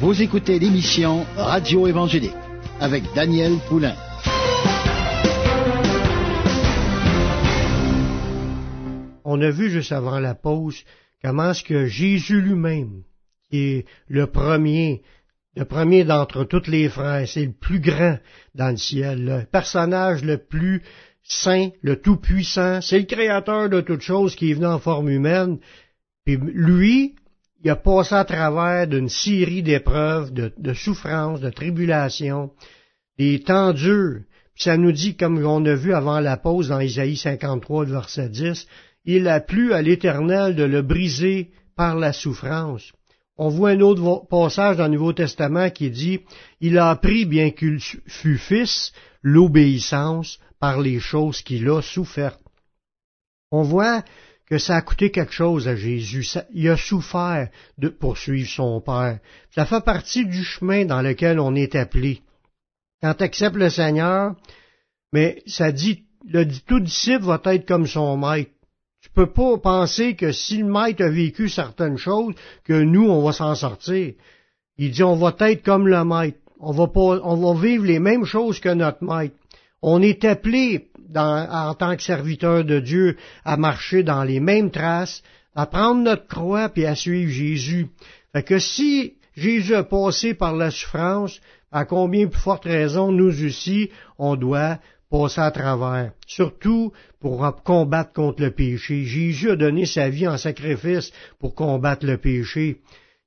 Vous 0.00 0.22
écoutez 0.22 0.58
l'émission 0.58 1.26
Radio 1.36 1.86
Évangélique 1.86 2.32
avec 2.80 3.04
Daniel 3.14 3.58
Poulain. 3.68 3.94
On 9.24 9.40
a 9.42 9.50
vu 9.50 9.70
juste 9.70 9.92
avant 9.92 10.18
la 10.18 10.34
pause 10.34 10.84
comment 11.22 11.50
est-ce 11.50 11.62
que 11.62 11.86
Jésus 11.86 12.40
lui-même, 12.40 13.02
qui 13.50 13.58
est 13.58 13.86
le 14.08 14.26
premier 14.26 15.02
le 15.58 15.64
premier 15.64 16.04
d'entre 16.04 16.44
tous 16.44 16.68
les 16.68 16.88
frères, 16.88 17.26
c'est 17.26 17.44
le 17.44 17.52
plus 17.52 17.80
grand 17.80 18.18
dans 18.54 18.70
le 18.70 18.76
ciel, 18.76 19.24
le 19.24 19.44
personnage 19.44 20.22
le 20.22 20.38
plus 20.38 20.84
saint, 21.24 21.70
le 21.82 22.00
tout-puissant, 22.00 22.80
c'est 22.80 23.00
le 23.00 23.06
créateur 23.06 23.68
de 23.68 23.80
toutes 23.80 24.02
choses 24.02 24.36
qui 24.36 24.52
est 24.52 24.54
venu 24.54 24.66
en 24.66 24.78
forme 24.78 25.08
humaine. 25.08 25.58
Puis 26.24 26.36
lui, 26.36 27.16
il 27.64 27.70
a 27.70 27.74
passé 27.74 28.14
à 28.14 28.24
travers 28.24 28.86
d'une 28.86 29.08
série 29.08 29.64
d'épreuves, 29.64 30.32
de, 30.32 30.52
de, 30.56 30.74
souffrances, 30.74 31.40
de 31.40 31.50
tribulations, 31.50 32.52
des 33.18 33.40
temps 33.40 33.72
durs. 33.72 34.20
Puis 34.54 34.62
ça 34.62 34.76
nous 34.76 34.92
dit, 34.92 35.16
comme 35.16 35.44
on 35.44 35.66
a 35.66 35.74
vu 35.74 35.92
avant 35.92 36.20
la 36.20 36.36
pause 36.36 36.68
dans 36.68 36.78
Isaïe 36.78 37.16
53, 37.16 37.86
verset 37.86 38.28
10, 38.28 38.64
il 39.06 39.26
a 39.26 39.40
plu 39.40 39.72
à 39.72 39.82
l'Éternel 39.82 40.54
de 40.54 40.62
le 40.62 40.82
briser 40.82 41.50
par 41.74 41.96
la 41.96 42.12
souffrance 42.12 42.92
on 43.38 43.48
voit 43.48 43.70
un 43.70 43.80
autre 43.80 44.26
passage 44.28 44.76
dans 44.76 44.86
le 44.86 44.94
Nouveau 44.94 45.12
Testament 45.12 45.70
qui 45.70 45.90
dit 45.90 46.20
Il 46.60 46.76
a 46.76 46.90
appris, 46.90 47.24
bien 47.24 47.50
qu'il 47.50 47.78
fût 47.80 48.38
fils, 48.38 48.92
l'obéissance 49.22 50.38
par 50.58 50.80
les 50.80 50.98
choses 50.98 51.40
qu'il 51.42 51.68
a 51.70 51.80
souffertes. 51.80 52.42
On 53.52 53.62
voit 53.62 54.02
que 54.46 54.58
ça 54.58 54.76
a 54.76 54.82
coûté 54.82 55.10
quelque 55.10 55.32
chose 55.32 55.68
à 55.68 55.76
Jésus. 55.76 56.26
il 56.52 56.68
a 56.68 56.76
souffert 56.76 57.48
de 57.76 57.88
poursuivre 57.88 58.48
son 58.48 58.80
Père. 58.80 59.20
Ça 59.54 59.66
fait 59.66 59.84
partie 59.84 60.26
du 60.26 60.42
chemin 60.42 60.84
dans 60.84 61.02
lequel 61.02 61.38
on 61.38 61.54
est 61.54 61.76
appelé. 61.76 62.22
Quand 63.00 63.14
tu 63.14 63.50
le 63.50 63.70
Seigneur, 63.70 64.34
mais 65.12 65.42
ça 65.46 65.70
dit, 65.70 66.04
le 66.26 66.44
tout 66.66 66.80
disciple 66.80 67.24
va 67.24 67.40
être 67.44 67.66
comme 67.66 67.86
son 67.86 68.16
maître. 68.16 68.50
Peux 69.18 69.26
pas 69.26 69.58
penser 69.58 70.14
que 70.14 70.30
si 70.30 70.58
le 70.58 70.66
maître 70.66 71.02
a 71.02 71.08
vécu 71.08 71.48
certaines 71.48 71.98
choses, 71.98 72.36
que 72.62 72.80
nous, 72.80 73.10
on 73.10 73.20
va 73.20 73.32
s'en 73.32 73.56
sortir. 73.56 74.12
Il 74.76 74.92
dit, 74.92 75.02
on 75.02 75.16
va 75.16 75.34
être 75.40 75.64
comme 75.64 75.88
le 75.88 76.04
maître. 76.04 76.38
On 76.60 76.70
va 76.70 76.86
pas, 76.86 77.18
on 77.24 77.34
va 77.34 77.60
vivre 77.60 77.84
les 77.84 77.98
mêmes 77.98 78.24
choses 78.24 78.60
que 78.60 78.68
notre 78.68 79.02
maître. 79.02 79.34
On 79.82 80.02
est 80.02 80.24
appelé 80.24 80.86
en 81.16 81.74
tant 81.74 81.96
que 81.96 82.02
serviteur 82.04 82.64
de 82.64 82.78
Dieu 82.78 83.16
à 83.44 83.56
marcher 83.56 84.04
dans 84.04 84.22
les 84.22 84.38
mêmes 84.38 84.70
traces, 84.70 85.24
à 85.56 85.66
prendre 85.66 86.00
notre 86.00 86.28
croix 86.28 86.68
puis 86.68 86.86
à 86.86 86.94
suivre 86.94 87.32
Jésus. 87.32 87.88
Fait 88.32 88.44
que 88.44 88.60
si 88.60 89.14
Jésus 89.36 89.74
a 89.74 89.82
passé 89.82 90.34
par 90.34 90.54
la 90.54 90.70
souffrance, 90.70 91.40
à 91.72 91.84
combien 91.86 92.28
plus 92.28 92.40
forte 92.40 92.66
raison 92.66 93.10
nous 93.10 93.44
aussi, 93.44 93.90
on 94.16 94.36
doit 94.36 94.78
passer 95.10 95.40
à 95.40 95.50
travers, 95.50 96.12
surtout 96.26 96.92
pour 97.20 97.62
combattre 97.64 98.12
contre 98.12 98.42
le 98.42 98.50
péché. 98.50 99.04
Jésus 99.04 99.50
a 99.50 99.56
donné 99.56 99.86
sa 99.86 100.08
vie 100.08 100.28
en 100.28 100.36
sacrifice 100.36 101.12
pour 101.38 101.54
combattre 101.54 102.06
le 102.06 102.18
péché. 102.18 102.80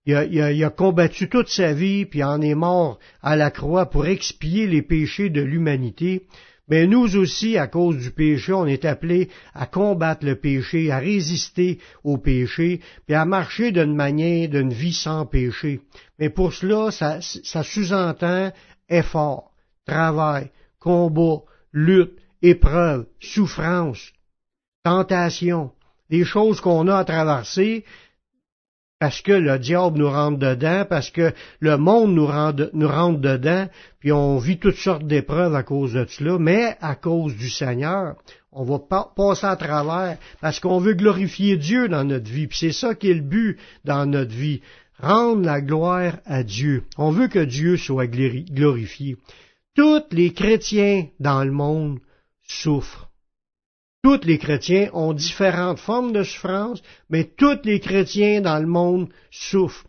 Il 0.06 0.16
a, 0.64 0.70
combattu 0.72 1.30
toute 1.30 1.50
sa 1.50 1.74
vie, 1.74 2.06
puis 2.06 2.24
en 2.24 2.42
est 2.42 2.56
mort 2.56 2.98
à 3.22 3.36
la 3.36 3.52
croix 3.52 3.86
pour 3.86 4.08
expier 4.08 4.66
les 4.66 4.82
péchés 4.82 5.30
de 5.30 5.42
l'humanité. 5.42 6.24
Mais 6.68 6.88
nous 6.88 7.18
aussi, 7.18 7.58
à 7.58 7.68
cause 7.68 7.98
du 7.98 8.12
péché, 8.12 8.54
on 8.54 8.66
est 8.66 8.86
appelés 8.86 9.30
à 9.54 9.66
combattre 9.66 10.26
le 10.26 10.38
péché, 10.38 10.90
à 10.90 11.00
résister 11.00 11.80
au 12.04 12.18
péché, 12.18 12.80
puis 13.06 13.16
à 13.16 13.26
marcher 13.26 13.72
d'une 13.72 13.96
manière, 13.96 14.50
d'une 14.50 14.74
vie 14.74 14.94
sans 14.94 15.26
péché. 15.26 15.82
Mais 16.18 16.30
pour 16.30 16.54
cela, 16.54 16.90
ça, 16.90 17.20
ça 17.22 17.62
sous-entend 17.62 18.52
effort, 18.90 19.52
travail, 19.86 20.50
combat, 20.80 21.42
lutte, 21.74 22.18
épreuve, 22.42 23.06
souffrance, 23.20 24.12
tentation, 24.84 25.72
des 26.10 26.26
choses 26.26 26.62
qu'on 26.62 26.88
a 26.88 26.98
à 26.98 27.06
traverser 27.06 27.86
parce 29.02 29.22
que 29.22 29.32
le 29.32 29.58
diable 29.58 29.98
nous 29.98 30.12
rentre 30.12 30.38
dedans, 30.38 30.86
parce 30.88 31.10
que 31.10 31.34
le 31.60 31.76
monde 31.76 32.14
nous 32.14 32.28
rentre, 32.28 32.70
nous 32.74 33.18
dedans, 33.18 33.68
puis 34.00 34.12
on 34.12 34.38
vit 34.38 34.60
toutes 34.60 34.76
sortes 34.76 35.08
d'épreuves 35.08 35.56
à 35.56 35.64
cause 35.64 35.94
de 35.94 36.06
cela, 36.08 36.38
mais 36.38 36.78
à 36.82 36.94
cause 36.94 37.36
du 37.36 37.50
Seigneur, 37.50 38.14
on 38.52 38.64
va 38.64 38.78
pas 38.78 39.12
passer 39.16 39.48
à 39.48 39.56
travers, 39.56 40.20
parce 40.40 40.60
qu'on 40.60 40.78
veut 40.78 40.94
glorifier 40.94 41.58
Dieu 41.58 41.90
dans 41.90 42.04
notre 42.04 42.30
vie, 42.30 42.46
puis 42.46 42.60
c'est 42.60 42.72
ça 42.72 42.94
qui 42.94 43.10
est 43.10 43.16
le 43.16 43.22
but 43.22 43.58
dans 43.86 44.06
notre 44.06 44.36
vie, 44.36 44.62
rendre 45.00 45.44
la 45.44 45.62
gloire 45.62 46.18
à 46.26 46.44
Dieu. 46.44 46.84
On 46.96 47.10
veut 47.10 47.28
que 47.28 47.44
Dieu 47.44 47.78
soit 47.78 48.06
glorifié. 48.06 49.18
Tous 49.74 50.04
les 50.12 50.34
chrétiens 50.34 51.08
dans 51.20 51.46
le 51.46 51.52
monde 51.52 52.00
souffrent. 52.44 53.10
Tous 54.04 54.20
les 54.26 54.38
chrétiens 54.38 54.90
ont 54.94 55.14
différentes 55.14 55.80
formes 55.80 56.12
de 56.12 56.24
souffrance, 56.24 56.82
mais 57.10 57.24
tous 57.24 57.60
les 57.64 57.80
chrétiens 57.80 58.42
dans 58.42 58.60
le 58.60 58.68
monde 58.68 59.08
souffrent. 59.30 59.86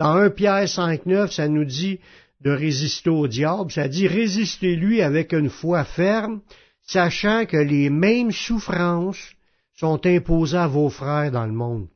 Dans 0.00 0.14
1 0.14 0.30
Pierre 0.30 0.64
5.9, 0.64 1.30
ça 1.30 1.46
nous 1.46 1.64
dit 1.64 2.00
de 2.40 2.50
résister 2.50 3.10
au 3.10 3.28
diable, 3.28 3.70
ça 3.70 3.86
dit 3.86 4.08
résistez-lui 4.08 5.00
avec 5.02 5.32
une 5.32 5.50
foi 5.50 5.84
ferme, 5.84 6.40
sachant 6.82 7.46
que 7.46 7.58
les 7.58 7.88
mêmes 7.88 8.32
souffrances 8.32 9.34
sont 9.74 10.04
imposées 10.06 10.56
à 10.56 10.66
vos 10.66 10.88
frères 10.88 11.30
dans 11.30 11.46
le 11.46 11.52
monde. 11.52 11.86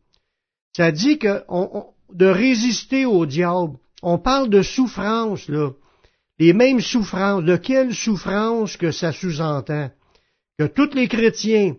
Ça 0.77 0.93
dit 0.93 1.19
que 1.19 1.43
de 2.13 2.27
résister 2.27 3.07
au 3.07 3.27
diable, 3.27 3.77
on 4.03 4.19
parle 4.19 4.51
de 4.51 4.63
souffrance, 4.63 5.49
là 5.49 5.71
les 6.39 6.53
mêmes 6.53 6.81
souffrances. 6.81 7.45
De 7.45 7.57
quelle 7.57 7.95
souffrance 7.95 8.77
que 8.77 8.91
ça 8.91 9.13
sous-entend? 9.13 9.91
Que 10.59 10.65
tous 10.65 10.95
les 10.95 11.09
chrétiens, 11.09 11.75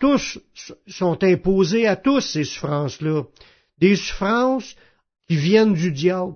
tous 0.00 0.38
sont 0.86 1.22
imposés 1.22 1.86
à 1.86 1.96
tous 1.96 2.20
ces 2.20 2.44
souffrances-là. 2.44 3.24
Des 3.78 3.96
souffrances 3.96 4.76
qui 5.28 5.36
viennent 5.36 5.74
du 5.74 5.92
diable. 5.92 6.34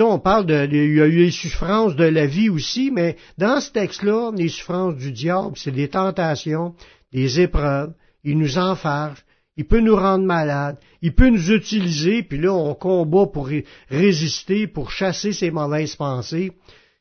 on 0.00 0.18
parle 0.18 0.46
de, 0.46 0.66
il 0.70 0.94
y 0.94 1.00
a 1.00 1.06
eu 1.06 1.24
les 1.24 1.30
souffrances 1.30 1.96
de 1.96 2.04
la 2.04 2.26
vie 2.26 2.48
aussi, 2.48 2.90
mais 2.90 3.16
dans 3.38 3.60
ce 3.60 3.70
texte-là, 3.70 4.32
les 4.34 4.48
souffrances 4.48 4.96
du 4.96 5.12
diable, 5.12 5.56
c'est 5.56 5.70
des 5.70 5.88
tentations, 5.88 6.74
des 7.12 7.40
épreuves, 7.40 7.94
il 8.24 8.38
nous 8.38 8.58
enfarge, 8.58 9.24
il 9.56 9.66
peut 9.66 9.80
nous 9.80 9.96
rendre 9.96 10.24
malades, 10.24 10.78
il 11.00 11.14
peut 11.14 11.28
nous 11.28 11.52
utiliser, 11.52 12.22
puis 12.22 12.38
là 12.38 12.52
on 12.52 12.74
combat 12.74 13.26
pour 13.26 13.48
résister, 13.88 14.66
pour 14.66 14.90
chasser 14.90 15.32
ces 15.32 15.50
mauvaises 15.50 15.96
pensées. 15.96 16.52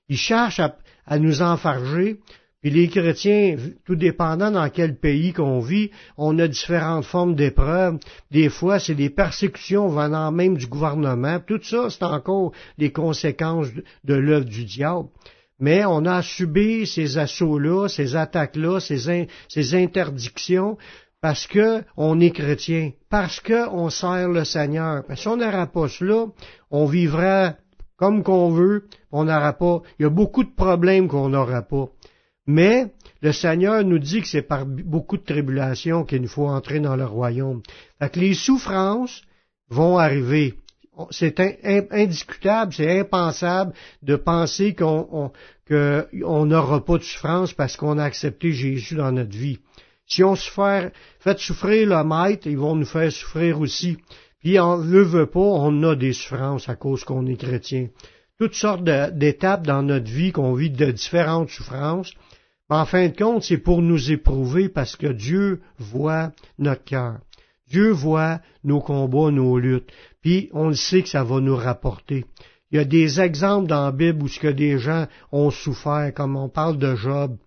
Il 0.10 0.18
cherche 0.18 0.60
à, 0.60 1.20
nous 1.20 1.42
enfarger, 1.42 2.20
puis 2.62 2.70
les 2.70 2.88
chrétiens, 2.88 3.58
tout 3.86 3.96
dépendant 3.96 4.52
dans 4.52 4.70
quel 4.70 4.98
pays 4.98 5.34
qu'on 5.34 5.60
vit, 5.60 5.90
on 6.18 6.38
a 6.40 6.48
différentes 6.48 7.06
formes 7.06 7.36
d'épreuves. 7.36 7.98
Des 8.32 8.50
fois, 8.50 8.80
c'est 8.80 8.96
des 8.96 9.10
persécutions 9.10 9.88
venant 9.90 10.32
même 10.32 10.58
du 10.58 10.68
gouvernement. 10.68 11.40
Tout 11.46 11.62
ça, 11.62 11.90
c'est 11.90 12.04
encore 12.04 12.54
les 12.78 12.92
conséquences 12.92 13.68
de, 14.04 14.14
l'œuvre 14.14 14.46
du 14.46 14.64
diable. 14.64 15.10
Mais 15.60 15.84
on 15.86 16.06
a 16.06 16.22
subi 16.22 16.86
ces 16.86 17.18
assauts-là, 17.18 17.88
ces 17.88 18.16
attaques-là, 18.16 18.80
ces 18.80 19.76
interdictions, 19.76 20.78
parce 21.24 21.48
que 21.48 21.86
on 21.96 22.20
est 22.20 22.32
chrétien, 22.32 22.92
parce 23.10 23.40
que 23.40 23.70
on 23.70 23.90
sert 23.90 24.28
le 24.28 24.44
Seigneur. 24.44 25.06
si 25.16 25.26
on 25.30 25.38
n'aura 25.38 25.68
pas 25.68 25.88
cela, 25.88 26.26
on 26.70 26.86
vivra 26.86 27.56
comme 27.96 28.24
qu'on 28.24 28.50
veut, 28.52 28.90
on 29.10 29.24
n'aura 29.24 29.54
pas. 29.54 29.82
Il 29.98 30.04
y 30.04 30.06
a 30.06 30.10
beaucoup 30.10 30.44
de 30.44 30.54
problèmes 30.54 31.08
qu'on 31.08 31.30
n'aura 31.30 31.62
pas. 31.62 31.88
Mais 32.46 32.92
le 33.22 33.32
Seigneur 33.32 33.86
nous 33.86 34.00
dit 34.00 34.22
que 34.22 34.28
c'est 34.28 34.42
par 34.42 34.66
beaucoup 34.66 35.16
de 35.16 35.24
tribulations 35.24 36.04
qu'il 36.04 36.24
nous 36.24 36.28
faut 36.28 36.50
entrer 36.50 36.82
dans 36.82 36.98
le 36.98 37.06
royaume. 37.06 37.62
Fait 38.00 38.18
les 38.18 38.34
souffrances 38.34 39.22
vont 39.70 39.98
arriver. 39.98 40.56
C'est 41.12 41.40
indiscutable, 41.90 42.74
c'est 42.74 43.00
impensable 43.00 43.72
de 44.02 44.18
penser 44.18 44.76
qu'on 44.76 45.32
n'aura 46.46 46.84
pas 46.84 46.98
de 46.98 47.04
souffrance 47.04 47.54
parce 47.54 47.78
qu'on 47.78 47.98
a 47.98 48.04
accepté 48.04 48.52
Jésus 48.52 48.96
dans 48.96 49.14
notre 49.14 49.38
vie. 49.38 49.60
Si 50.06 50.24
on 50.24 50.36
se 50.36 50.50
fait, 50.50 50.94
fait 51.20 51.40
souffrir 51.40 51.88
le 51.88 52.04
maître, 52.04 52.48
ils 52.48 52.58
vont 52.58 52.76
nous 52.76 52.86
faire 52.86 53.12
souffrir 53.12 53.60
aussi. 53.60 53.98
Puis 54.40 54.60
on 54.60 54.78
ne 54.78 55.02
veut 55.02 55.28
pas, 55.28 55.40
on 55.40 55.84
a 55.84 55.96
des 55.96 56.14
souffrances 56.14 56.68
à 56.68 56.76
cause 56.76 57.04
qu'on 57.04 57.26
est 57.26 57.38
chrétien. 57.38 57.88
Toutes 58.38 58.56
sortes 58.56 58.84
d'étapes 58.84 59.66
dans 59.66 59.84
notre 59.84 60.12
vie 60.12 60.32
qu'on 60.32 60.54
vit 60.54 60.70
de 60.70 60.92
différentes 60.92 61.50
souffrances. 61.50 62.14
Mais 62.70 62.76
en 62.76 62.86
fin 62.86 63.08
de 63.08 63.16
compte, 63.16 63.44
c'est 63.44 63.58
pour 63.58 63.82
nous 63.82 64.12
éprouver 64.12 64.70
parce 64.70 64.96
que 64.96 65.08
Dieu 65.08 65.62
voit 65.78 66.32
notre 66.58 66.84
cœur. 66.84 67.20
Dieu 67.70 67.92
voit 67.92 68.42
nos 68.64 68.82
combats, 68.82 69.32
nos 69.32 69.58
luttes. 69.58 69.92
Puis 70.22 70.50
on 70.54 70.70
le 70.70 70.76
sait 70.76 71.04
que 71.04 71.10
ça 71.10 71.24
va 71.24 71.40
nous 71.40 71.56
rapporter. 71.56 72.26
Il 72.72 72.78
y 72.78 72.80
a 72.80 72.86
des 72.86 73.22
exemples 73.22 73.68
dans 73.68 73.86
la 73.86 73.92
Bible 73.92 74.24
où 74.24 74.28
ce 74.28 74.40
que 74.40 74.48
des 74.48 74.78
gens 74.80 75.08
ont 75.32 75.52
souffert, 75.52 76.12
comme 76.14 76.36
on 76.36 76.50
parle 76.50 76.78
de 76.78 76.96
Job. 76.96 77.38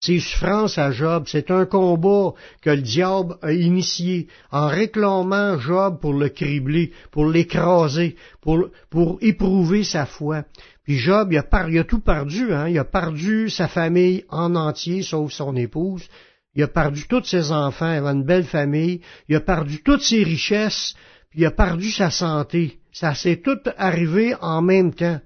Ses 0.00 0.20
souffrances 0.20 0.78
à 0.78 0.92
Job, 0.92 1.24
c'est 1.26 1.50
un 1.50 1.64
combat 1.64 2.34
que 2.60 2.70
le 2.70 2.82
diable 2.82 3.36
a 3.42 3.52
initié 3.52 4.28
en 4.50 4.68
réclamant 4.68 5.58
Job 5.58 6.00
pour 6.00 6.12
le 6.12 6.28
cribler, 6.28 6.92
pour 7.10 7.26
l'écraser, 7.26 8.16
pour, 8.42 8.68
pour 8.90 9.18
éprouver 9.22 9.84
sa 9.84 10.04
foi. 10.04 10.44
Puis 10.84 10.98
Job, 10.98 11.32
il 11.32 11.38
a, 11.38 11.46
a 11.50 11.84
tout 11.84 12.00
perdu, 12.00 12.52
hein? 12.52 12.68
il 12.68 12.78
a 12.78 12.84
perdu 12.84 13.50
sa 13.50 13.68
famille 13.68 14.24
en 14.28 14.54
entier, 14.54 15.02
sauf 15.02 15.32
son 15.32 15.56
épouse. 15.56 16.06
Il 16.54 16.62
a 16.62 16.68
perdu 16.68 17.06
tous 17.08 17.24
ses 17.24 17.50
enfants, 17.50 17.92
il 17.92 17.98
avait 17.98 18.12
une 18.12 18.24
belle 18.24 18.44
famille. 18.44 19.00
Il 19.28 19.36
a 19.36 19.40
perdu 19.40 19.82
toutes 19.82 20.02
ses 20.02 20.22
richesses, 20.22 20.94
puis 21.30 21.40
il 21.40 21.46
a 21.46 21.50
perdu 21.50 21.90
sa 21.90 22.10
santé. 22.10 22.78
Ça 22.92 23.14
s'est 23.14 23.42
tout 23.42 23.58
arrivé 23.76 24.34
en 24.40 24.62
même 24.62 24.94
temps. 24.94 25.20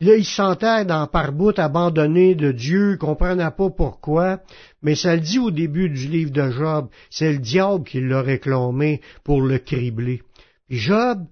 Là, 0.00 0.14
il 0.14 0.24
se 0.24 0.36
sentait 0.36 0.84
dans 0.84 1.08
par 1.08 1.32
bout 1.32 1.58
abandonné 1.58 2.36
de 2.36 2.52
Dieu, 2.52 2.92
il 2.92 2.98
comprenait 2.98 3.50
pas 3.50 3.70
pourquoi, 3.70 4.40
mais 4.80 4.94
ça 4.94 5.16
le 5.16 5.20
dit 5.20 5.40
au 5.40 5.50
début 5.50 5.90
du 5.90 6.06
livre 6.06 6.30
de 6.30 6.50
Job, 6.52 6.88
c'est 7.10 7.32
le 7.32 7.38
diable 7.38 7.82
qui 7.82 8.00
l'a 8.00 8.22
réclamé 8.22 9.00
pour 9.24 9.42
le 9.42 9.58
cribler. 9.58 10.22
Job, 10.70 11.24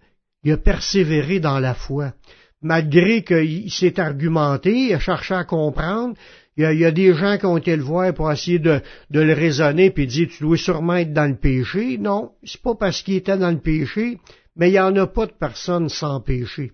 il 0.43 0.53
a 0.53 0.57
persévéré 0.57 1.39
dans 1.39 1.61
la 1.61 1.75
foi. 1.75 2.15
Malgré 2.61 3.23
qu'il 3.23 3.71
s'est 3.71 4.01
argumenté, 4.01 4.73
il 4.73 4.95
a 4.95 4.99
cherché 4.99 5.35
à 5.35 5.45
comprendre, 5.45 6.17
il 6.57 6.65
y, 6.65 6.85
a, 6.87 6.91
des 6.91 7.15
gens 7.15 7.37
qui 7.37 7.47
ont 7.47 7.59
été 7.59 7.77
le 7.77 7.83
voir 7.83 8.15
pour 8.15 8.33
essayer 8.33 8.59
de, 8.59 8.81
le 9.11 9.33
raisonner 9.35 9.91
puis 9.91 10.07
dire 10.07 10.27
tu 10.29 10.43
dois 10.43 10.57
sûrement 10.57 10.97
être 10.97 11.13
dans 11.13 11.31
le 11.31 11.37
péché. 11.37 11.99
Non, 11.99 12.31
c'est 12.43 12.63
pas 12.63 12.75
parce 12.75 13.03
qu'il 13.03 13.15
était 13.15 13.37
dans 13.37 13.51
le 13.51 13.61
péché, 13.61 14.19
mais 14.57 14.71
il 14.71 14.73
n'y 14.73 14.81
en 14.81 14.97
a 14.97 15.07
pas 15.07 15.27
de 15.27 15.35
personne 15.39 15.89
sans 15.89 16.21
péché. 16.21 16.73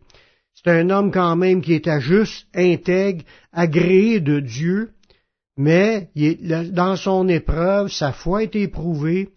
C'est 0.55 0.71
un 0.71 0.91
homme 0.91 1.11
quand 1.11 1.37
même 1.37 1.61
qui 1.61 1.75
était 1.75 2.01
juste, 2.01 2.47
intègre, 2.55 3.25
agréé 3.53 4.21
de 4.21 4.41
Dieu, 4.41 4.91
mais 5.57 6.09
dans 6.71 6.97
son 6.97 7.29
épreuve, 7.29 7.89
sa 7.89 8.13
foi 8.13 8.41
a 8.41 8.43
été 8.45 8.63
éprouvée, 8.63 9.29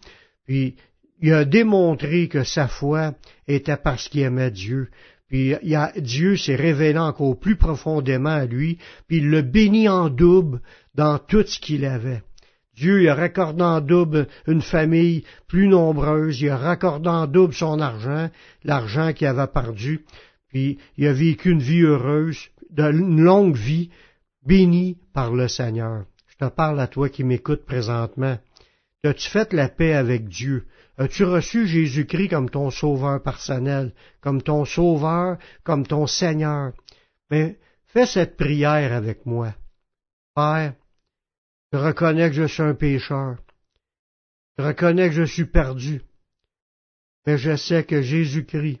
puis 0.46 0.76
il 1.20 1.32
a 1.32 1.44
démontré 1.44 2.28
que 2.28 2.44
sa 2.44 2.68
foi 2.68 3.14
était 3.48 3.76
parce 3.76 4.08
qu'il 4.08 4.22
aimait 4.22 4.50
Dieu. 4.50 4.88
Puis 5.28 5.54
Dieu 5.96 6.36
s'est 6.36 6.54
révélé 6.54 6.98
encore 6.98 7.38
plus 7.38 7.56
profondément 7.56 8.30
à 8.30 8.46
lui, 8.46 8.78
puis 9.08 9.18
il 9.18 9.28
le 9.28 9.42
bénit 9.42 9.88
en 9.88 10.08
double 10.08 10.60
dans 10.94 11.18
tout 11.18 11.44
ce 11.44 11.58
qu'il 11.58 11.84
avait. 11.84 12.22
Dieu 12.74 13.02
il 13.02 13.08
a 13.08 13.14
raccordé 13.14 13.62
en 13.62 13.80
double 13.80 14.28
une 14.46 14.60
famille 14.60 15.24
plus 15.48 15.66
nombreuse, 15.66 16.40
il 16.40 16.50
a 16.50 16.58
raccordé 16.58 17.08
en 17.08 17.26
double 17.26 17.54
son 17.54 17.80
argent, 17.80 18.30
l'argent 18.64 19.12
qu'il 19.14 19.26
avait 19.26 19.46
perdu, 19.46 20.04
puis 20.48 20.78
il 20.96 21.06
a 21.06 21.12
vécu 21.12 21.50
une 21.50 21.62
vie 21.62 21.82
heureuse, 21.82 22.48
une 22.76 23.20
longue 23.20 23.56
vie, 23.56 23.90
bénie 24.42 24.98
par 25.12 25.32
le 25.32 25.48
Seigneur. 25.48 26.06
Je 26.26 26.36
te 26.36 26.50
parle 26.50 26.80
à 26.80 26.86
toi 26.86 27.08
qui 27.08 27.24
m'écoutes 27.24 27.64
présentement. 27.64 28.38
As-tu 29.04 29.28
fait 29.30 29.52
la 29.52 29.68
paix 29.68 29.94
avec 29.94 30.28
Dieu? 30.28 30.66
As-tu 30.98 31.24
reçu 31.24 31.66
Jésus-Christ 31.66 32.28
comme 32.28 32.50
ton 32.50 32.70
sauveur 32.70 33.22
personnel, 33.22 33.92
comme 34.20 34.42
ton 34.42 34.64
sauveur, 34.64 35.38
comme 35.62 35.86
ton 35.86 36.06
Seigneur? 36.06 36.72
Mais 37.30 37.58
fais 37.86 38.06
cette 38.06 38.36
prière 38.36 38.92
avec 38.92 39.26
moi. 39.26 39.54
Père, 40.34 40.74
je 41.72 41.78
reconnais 41.78 42.30
que 42.30 42.36
je 42.36 42.46
suis 42.46 42.62
un 42.62 42.74
pécheur. 42.74 43.36
Je 44.58 44.64
reconnais 44.64 45.08
que 45.08 45.14
je 45.14 45.24
suis 45.24 45.44
perdu. 45.44 46.02
Mais 47.26 47.36
je 47.36 47.56
sais 47.56 47.84
que 47.84 48.00
Jésus-Christ 48.00 48.80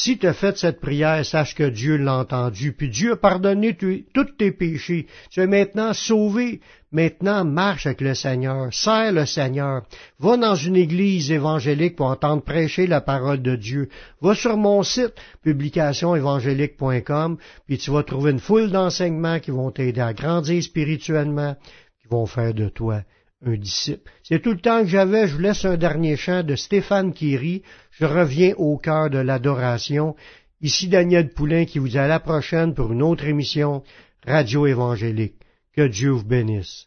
Si 0.00 0.16
tu 0.16 0.28
as 0.28 0.32
fait 0.32 0.56
cette 0.56 0.80
prière, 0.80 1.26
sache 1.26 1.56
que 1.56 1.68
Dieu 1.68 1.96
l'a 1.96 2.18
entendu, 2.18 2.72
puis 2.72 2.88
Dieu 2.88 3.14
a 3.14 3.16
pardonné 3.16 3.76
tous 3.76 4.24
tes 4.38 4.52
péchés. 4.52 5.08
Tu 5.28 5.40
es 5.40 5.48
maintenant 5.48 5.92
sauvé. 5.92 6.60
Maintenant, 6.92 7.44
marche 7.44 7.86
avec 7.86 8.00
le 8.00 8.14
Seigneur, 8.14 8.72
sers 8.72 9.10
le 9.10 9.26
Seigneur. 9.26 9.82
Va 10.20 10.36
dans 10.36 10.54
une 10.54 10.76
église 10.76 11.32
évangélique 11.32 11.96
pour 11.96 12.06
entendre 12.06 12.44
prêcher 12.44 12.86
la 12.86 13.00
parole 13.00 13.42
de 13.42 13.56
Dieu. 13.56 13.88
Va 14.20 14.36
sur 14.36 14.56
mon 14.56 14.84
site, 14.84 15.14
publicationévangélique.com, 15.42 17.36
puis 17.66 17.78
tu 17.78 17.90
vas 17.90 18.04
trouver 18.04 18.30
une 18.30 18.38
foule 18.38 18.70
d'enseignements 18.70 19.40
qui 19.40 19.50
vont 19.50 19.72
t'aider 19.72 20.00
à 20.00 20.12
grandir 20.12 20.62
spirituellement, 20.62 21.56
qui 22.00 22.06
vont 22.08 22.26
faire 22.26 22.54
de 22.54 22.68
toi 22.68 23.02
un 23.44 23.56
disciple. 23.56 24.10
C'est 24.22 24.40
tout 24.42 24.52
le 24.52 24.60
temps 24.60 24.80
que 24.80 24.88
j'avais. 24.88 25.28
Je 25.28 25.34
vous 25.34 25.40
laisse 25.40 25.64
un 25.64 25.76
dernier 25.76 26.16
chant 26.16 26.42
de 26.42 26.56
Stéphane 26.56 27.12
Kiri. 27.12 27.62
Je 27.90 28.04
reviens 28.04 28.54
au 28.56 28.76
cœur 28.78 29.10
de 29.10 29.18
l'adoration. 29.18 30.16
Ici 30.60 30.88
Daniel 30.88 31.30
Poulain 31.30 31.64
qui 31.64 31.78
vous 31.78 31.88
dit 31.88 31.98
à 31.98 32.08
la 32.08 32.20
prochaine 32.20 32.74
pour 32.74 32.92
une 32.92 33.02
autre 33.02 33.24
émission 33.24 33.82
Radio 34.26 34.66
Évangélique. 34.66 35.36
Que 35.74 35.86
Dieu 35.86 36.10
vous 36.10 36.24
bénisse. 36.24 36.86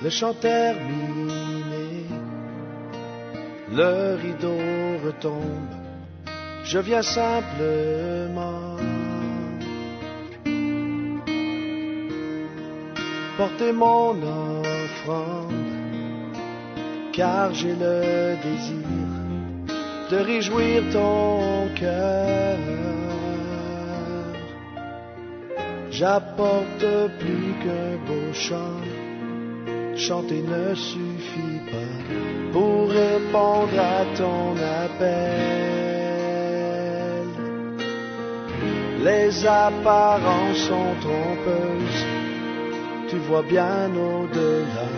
Le 0.00 0.10
chanteur 0.10 0.76
le 3.78 4.16
rideau 4.24 4.60
retombe, 5.06 5.72
je 6.64 6.78
viens 6.80 7.02
simplement 7.02 8.76
porter 13.36 13.72
mon 13.72 14.16
offrande, 14.74 15.52
car 17.12 17.54
j'ai 17.54 17.76
le 17.86 18.36
désir 18.46 18.88
de 20.10 20.16
réjouir 20.16 20.82
ton 20.92 21.68
cœur. 21.76 22.58
J'apporte 25.90 26.88
plus 27.20 27.50
qu'un 27.62 27.92
beau 28.06 28.32
chant 28.32 28.82
chanter 29.98 30.42
ne 30.42 30.74
suffit 30.74 31.60
pas 31.70 32.52
pour 32.52 32.88
répondre 32.88 33.78
à 33.78 34.04
ton 34.16 34.54
appel. 34.86 35.78
Les 39.02 39.46
apparences 39.46 40.58
sont 40.68 40.94
trompeuses, 41.00 42.06
tu 43.08 43.16
vois 43.16 43.42
bien 43.42 43.90
au-delà. 43.94 44.88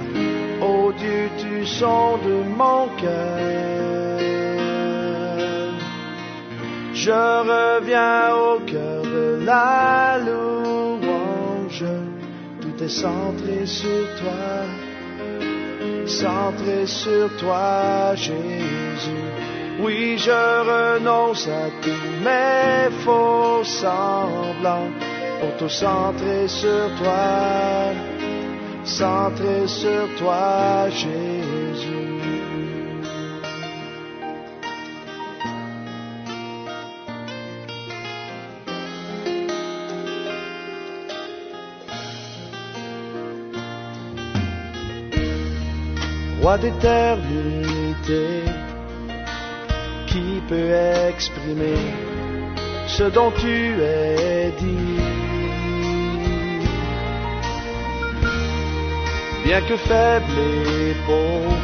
Oh 0.62 0.92
Dieu, 0.98 1.30
tu 1.38 1.66
sondes 1.66 2.44
mon 2.56 2.88
cœur. 3.00 4.20
Je 6.92 7.10
reviens 7.10 8.34
au 8.34 8.60
cœur 8.60 9.02
de 9.02 9.42
la 9.46 10.18
louange, 10.18 11.84
tout 12.60 12.84
est 12.84 12.88
centré 12.88 13.64
sur 13.64 14.04
toi 14.20 14.89
centré 16.10 16.86
sur 16.86 17.28
toi, 17.38 18.14
Jésus. 18.14 19.24
Oui, 19.80 20.18
je 20.18 20.30
renonce 20.30 21.48
à 21.48 21.70
tous 21.80 22.24
mes 22.24 22.90
faux 23.02 23.64
semblants 23.64 24.90
pour 25.40 25.56
tout 25.58 25.68
centrer 25.68 26.46
sur 26.48 26.86
toi, 26.98 27.94
centré 28.84 29.66
sur 29.66 30.04
toi, 30.18 30.90
Jésus. 30.90 32.29
D'éternité, 46.58 48.42
qui 50.08 50.42
peut 50.48 50.72
exprimer 51.08 51.78
ce 52.88 53.04
dont 53.04 53.30
tu 53.30 53.80
es 53.80 54.52
dit. 54.58 55.00
Bien 59.44 59.60
que 59.60 59.76
faible 59.76 60.38
et 60.80 60.94
pauvre, 61.06 61.56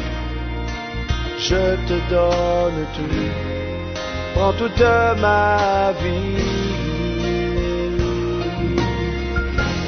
je 1.37 1.75
te 1.85 2.09
donne 2.09 2.85
tout, 2.95 3.29
prends 4.35 4.53
toute 4.53 4.79
ma 5.19 5.91
vie. 6.01 6.77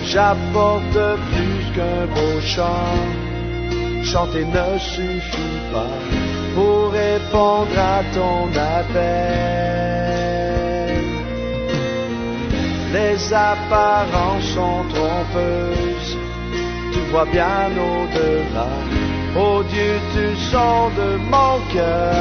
J'apporte 0.03 0.99
plus 1.31 1.71
qu'un 1.73 2.05
beau 2.13 2.41
chant, 2.41 2.97
chanter 4.11 4.45
ne 4.45 4.77
suffit 4.79 5.59
pas 5.73 5.95
pour 6.55 6.91
répondre 6.91 7.77
à 7.77 8.01
ton 8.13 8.49
appel. 8.77 9.89
Les 12.93 13.33
apparences 13.33 14.47
sont 14.55 14.83
trompeuses 14.93 16.17
tu 16.91 16.99
vois 17.11 17.25
bien 17.25 17.69
au-delà. 17.77 18.67
Oh 19.37 19.63
Dieu, 19.63 19.99
tu 20.13 20.27
de 20.99 21.17
mon 21.33 21.59
cœur. 21.71 22.13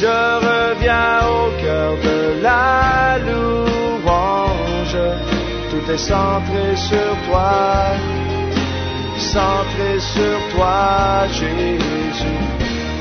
Je 0.00 0.16
reviens 0.46 1.18
au 1.28 1.50
cœur 1.62 1.92
de 2.08 2.42
la 2.42 3.18
louange. 3.18 4.98
Tout 5.70 5.90
est 5.92 5.98
centré 5.98 6.76
sur 6.76 7.12
toi, 7.28 7.52
centré 9.34 9.92
sur 10.14 10.38
toi, 10.54 11.26
Jésus. 11.32 12.40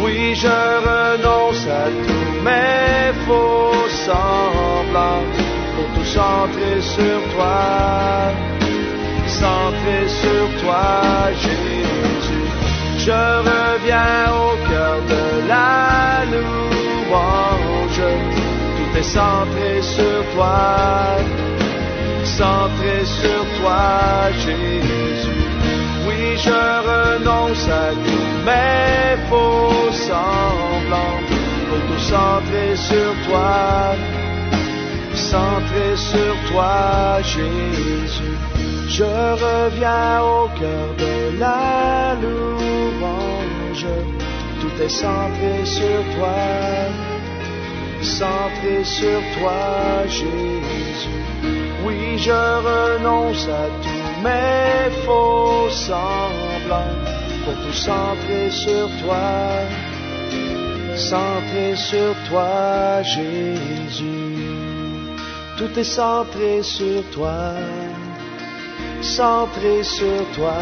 Oui, 0.01 0.35
je 0.35 0.59
renonce 0.89 1.65
à 1.67 1.85
tous 2.05 2.31
mes 2.45 3.11
faux 3.25 3.89
semblants 4.05 5.49
tout 5.95 6.05
centrer 6.05 6.81
sur 6.81 7.19
toi, 7.33 8.31
centré 9.27 10.07
sur 10.07 10.61
toi, 10.61 11.01
Jésus. 11.43 12.45
Je 12.97 13.21
reviens 13.49 14.23
au 14.43 14.69
cœur 14.69 14.97
de 15.13 15.47
la 15.47 16.25
louange, 16.33 18.01
tout 18.77 18.97
est 18.97 19.03
centré 19.03 19.81
sur 19.81 20.19
toi, 20.35 21.17
centré 22.23 23.05
sur 23.05 23.41
toi, 23.59 24.29
Jésus. 24.45 25.28
Je 26.45 26.59
renonce 26.89 27.67
à 27.69 27.89
tous 28.05 28.29
mes 28.47 29.17
faux 29.29 29.91
semblants, 29.91 31.21
pour 31.67 31.81
tout 31.87 32.03
centrer 32.03 32.75
sur 32.75 33.11
toi 33.27 33.95
centré 35.19 35.95
sur 35.95 36.33
toi, 36.51 37.21
Jésus. 37.21 38.37
Je 38.87 39.03
reviens 39.03 40.21
au 40.21 40.47
cœur 40.59 40.87
de 40.97 41.39
la 41.39 42.15
louange. 42.21 43.85
Tout 44.61 44.75
est 44.81 44.89
centré 44.89 45.65
sur 45.65 45.99
toi, 46.15 46.39
centré 48.01 48.83
sur 48.83 49.19
toi, 49.37 50.05
Jésus. 50.07 51.21
Oui, 51.85 52.17
je 52.17 52.31
renonce 52.31 53.47
à 53.47 53.65
tous 53.83 53.98
mes 54.23 54.89
faux 55.05 55.69
semblants 55.69 56.99
pour 57.45 57.53
tout 57.63 57.73
centrer 57.73 58.49
sur 58.49 58.87
toi, 59.01 59.65
centré 60.95 61.75
sur 61.75 62.13
toi, 62.29 63.01
Jésus. 63.01 64.29
Tout 65.57 65.77
est 65.77 65.83
centré 65.83 66.63
sur 66.63 67.03
toi, 67.11 67.53
centré 69.01 69.83
sur 69.83 70.21
toi. 70.35 70.57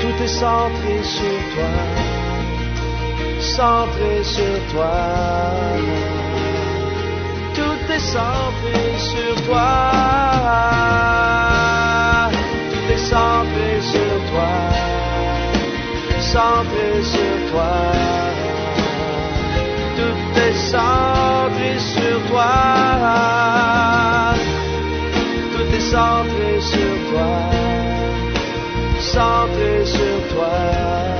Tout 0.00 0.22
est 0.24 0.28
centré 0.28 1.02
sur 1.02 1.38
toi, 1.54 1.72
centré 3.40 4.22
sur 4.24 4.58
toi. 4.72 4.96
Tout 7.54 7.92
est 7.92 7.98
centré 7.98 8.80
sur 8.98 9.34
toi. 9.46 9.90
Tout 12.70 12.92
est 12.92 12.98
centré 12.98 13.80
sur 13.80 14.30
toi 14.30 14.90
centré 16.32 17.02
sur 17.02 17.50
toi. 17.50 17.72
Tout 19.96 20.40
est 20.40 20.58
centré 20.70 21.78
sur 21.78 22.16
toi. 22.28 22.52
Tout 25.52 25.74
est 25.74 25.80
centré 25.80 26.60
sur 26.60 26.92
toi. 27.10 27.32
Centré 29.00 29.84
sur 29.84 30.16
toi. 30.32 31.19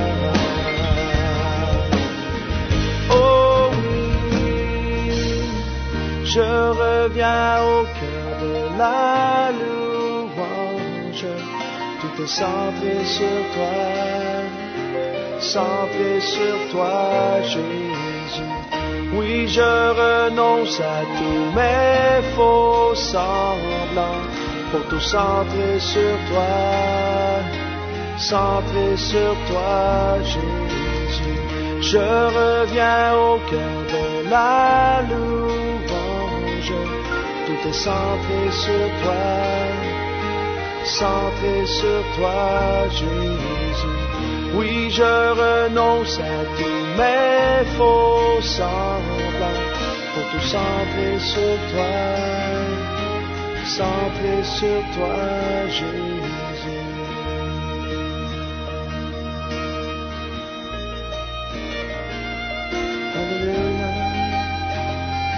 Je 6.33 6.49
reviens 6.83 7.63
au 7.63 7.83
cœur 7.99 8.29
de 8.43 8.55
la 8.77 9.51
louange. 9.59 11.25
Tout 11.99 12.23
est 12.23 12.27
centré 12.27 12.95
sur 13.05 13.39
toi 13.53 14.21
centré 15.41 16.21
sur 16.21 16.71
toi, 16.71 17.41
Jésus. 17.43 18.51
Oui, 19.13 19.47
je 19.47 19.61
renonce 19.61 20.79
à 20.79 21.01
tous 21.17 21.55
mes 21.57 22.21
faux 22.35 22.95
semblants 22.95 24.25
pour 24.71 24.83
tout 24.87 24.99
centrer 24.99 25.79
sur 25.79 26.15
toi, 26.29 26.47
centré 28.17 28.95
sur 28.95 29.35
toi, 29.47 30.19
Jésus. 30.23 31.39
Je 31.81 31.97
reviens 31.97 33.15
au 33.15 33.37
cœur 33.49 33.77
de 33.95 34.29
la 34.29 35.01
louange, 35.09 35.40
est 37.67 37.73
centré 37.73 38.51
sur 38.51 38.87
toi, 39.03 39.13
centré 40.83 41.65
sur 41.65 42.03
toi, 42.15 42.89
Jésus. 42.89 44.01
Oui, 44.55 44.89
je 44.89 45.03
renonce 45.03 46.19
à 46.19 46.43
tous 46.57 46.81
mes 46.97 47.65
faux 47.77 48.41
semblants 48.41 49.69
pour 50.13 50.23
tout 50.31 50.45
centrer 50.45 51.19
sur 51.19 51.55
toi, 51.71 51.93
centrer 53.65 54.43
sur 54.43 54.81
toi, 54.95 55.67
Jésus. 55.67 56.11
Alléluia. 63.15 63.91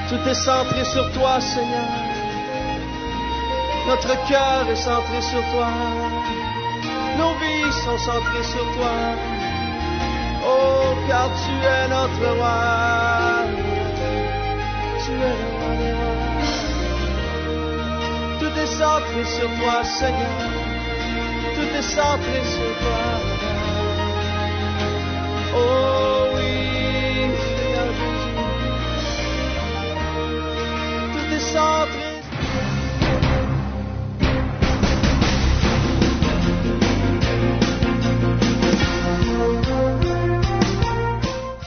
Tout 0.09 0.29
est 0.29 0.33
centré 0.33 0.85
sur 0.85 1.11
toi, 1.11 1.39
Seigneur. 1.41 2.12
Notre 3.87 4.15
cœur 4.27 4.69
est 4.71 4.75
centré 4.77 5.21
sur 5.21 5.43
toi. 5.51 5.67
Nos 7.17 7.33
vies 7.35 7.71
sont 7.83 7.97
centrées 7.97 8.43
sur 8.43 8.65
toi. 8.75 8.95
Oh, 10.45 10.95
car 11.07 11.29
tu 11.43 11.53
es 11.75 11.87
notre 11.89 12.25
roi. 12.37 13.45
Tu 15.03 15.11
es 15.11 15.35
le 15.41 15.47
roi 15.59 15.71
des 15.81 15.93
rois. 15.99 16.23
Tout 18.39 18.53
est 18.57 18.71
centré 18.81 19.21
sur 19.25 19.49
toi, 19.59 19.75
Seigneur. 19.83 20.49
Tout 21.55 21.71
est 21.77 21.81
centré 21.81 22.39
sur 22.55 22.71
toi. 22.81 23.03
Oh 25.55 26.21
oui, 26.35 26.53
Seigneur 27.45 27.89
Jésus. 31.29 32.02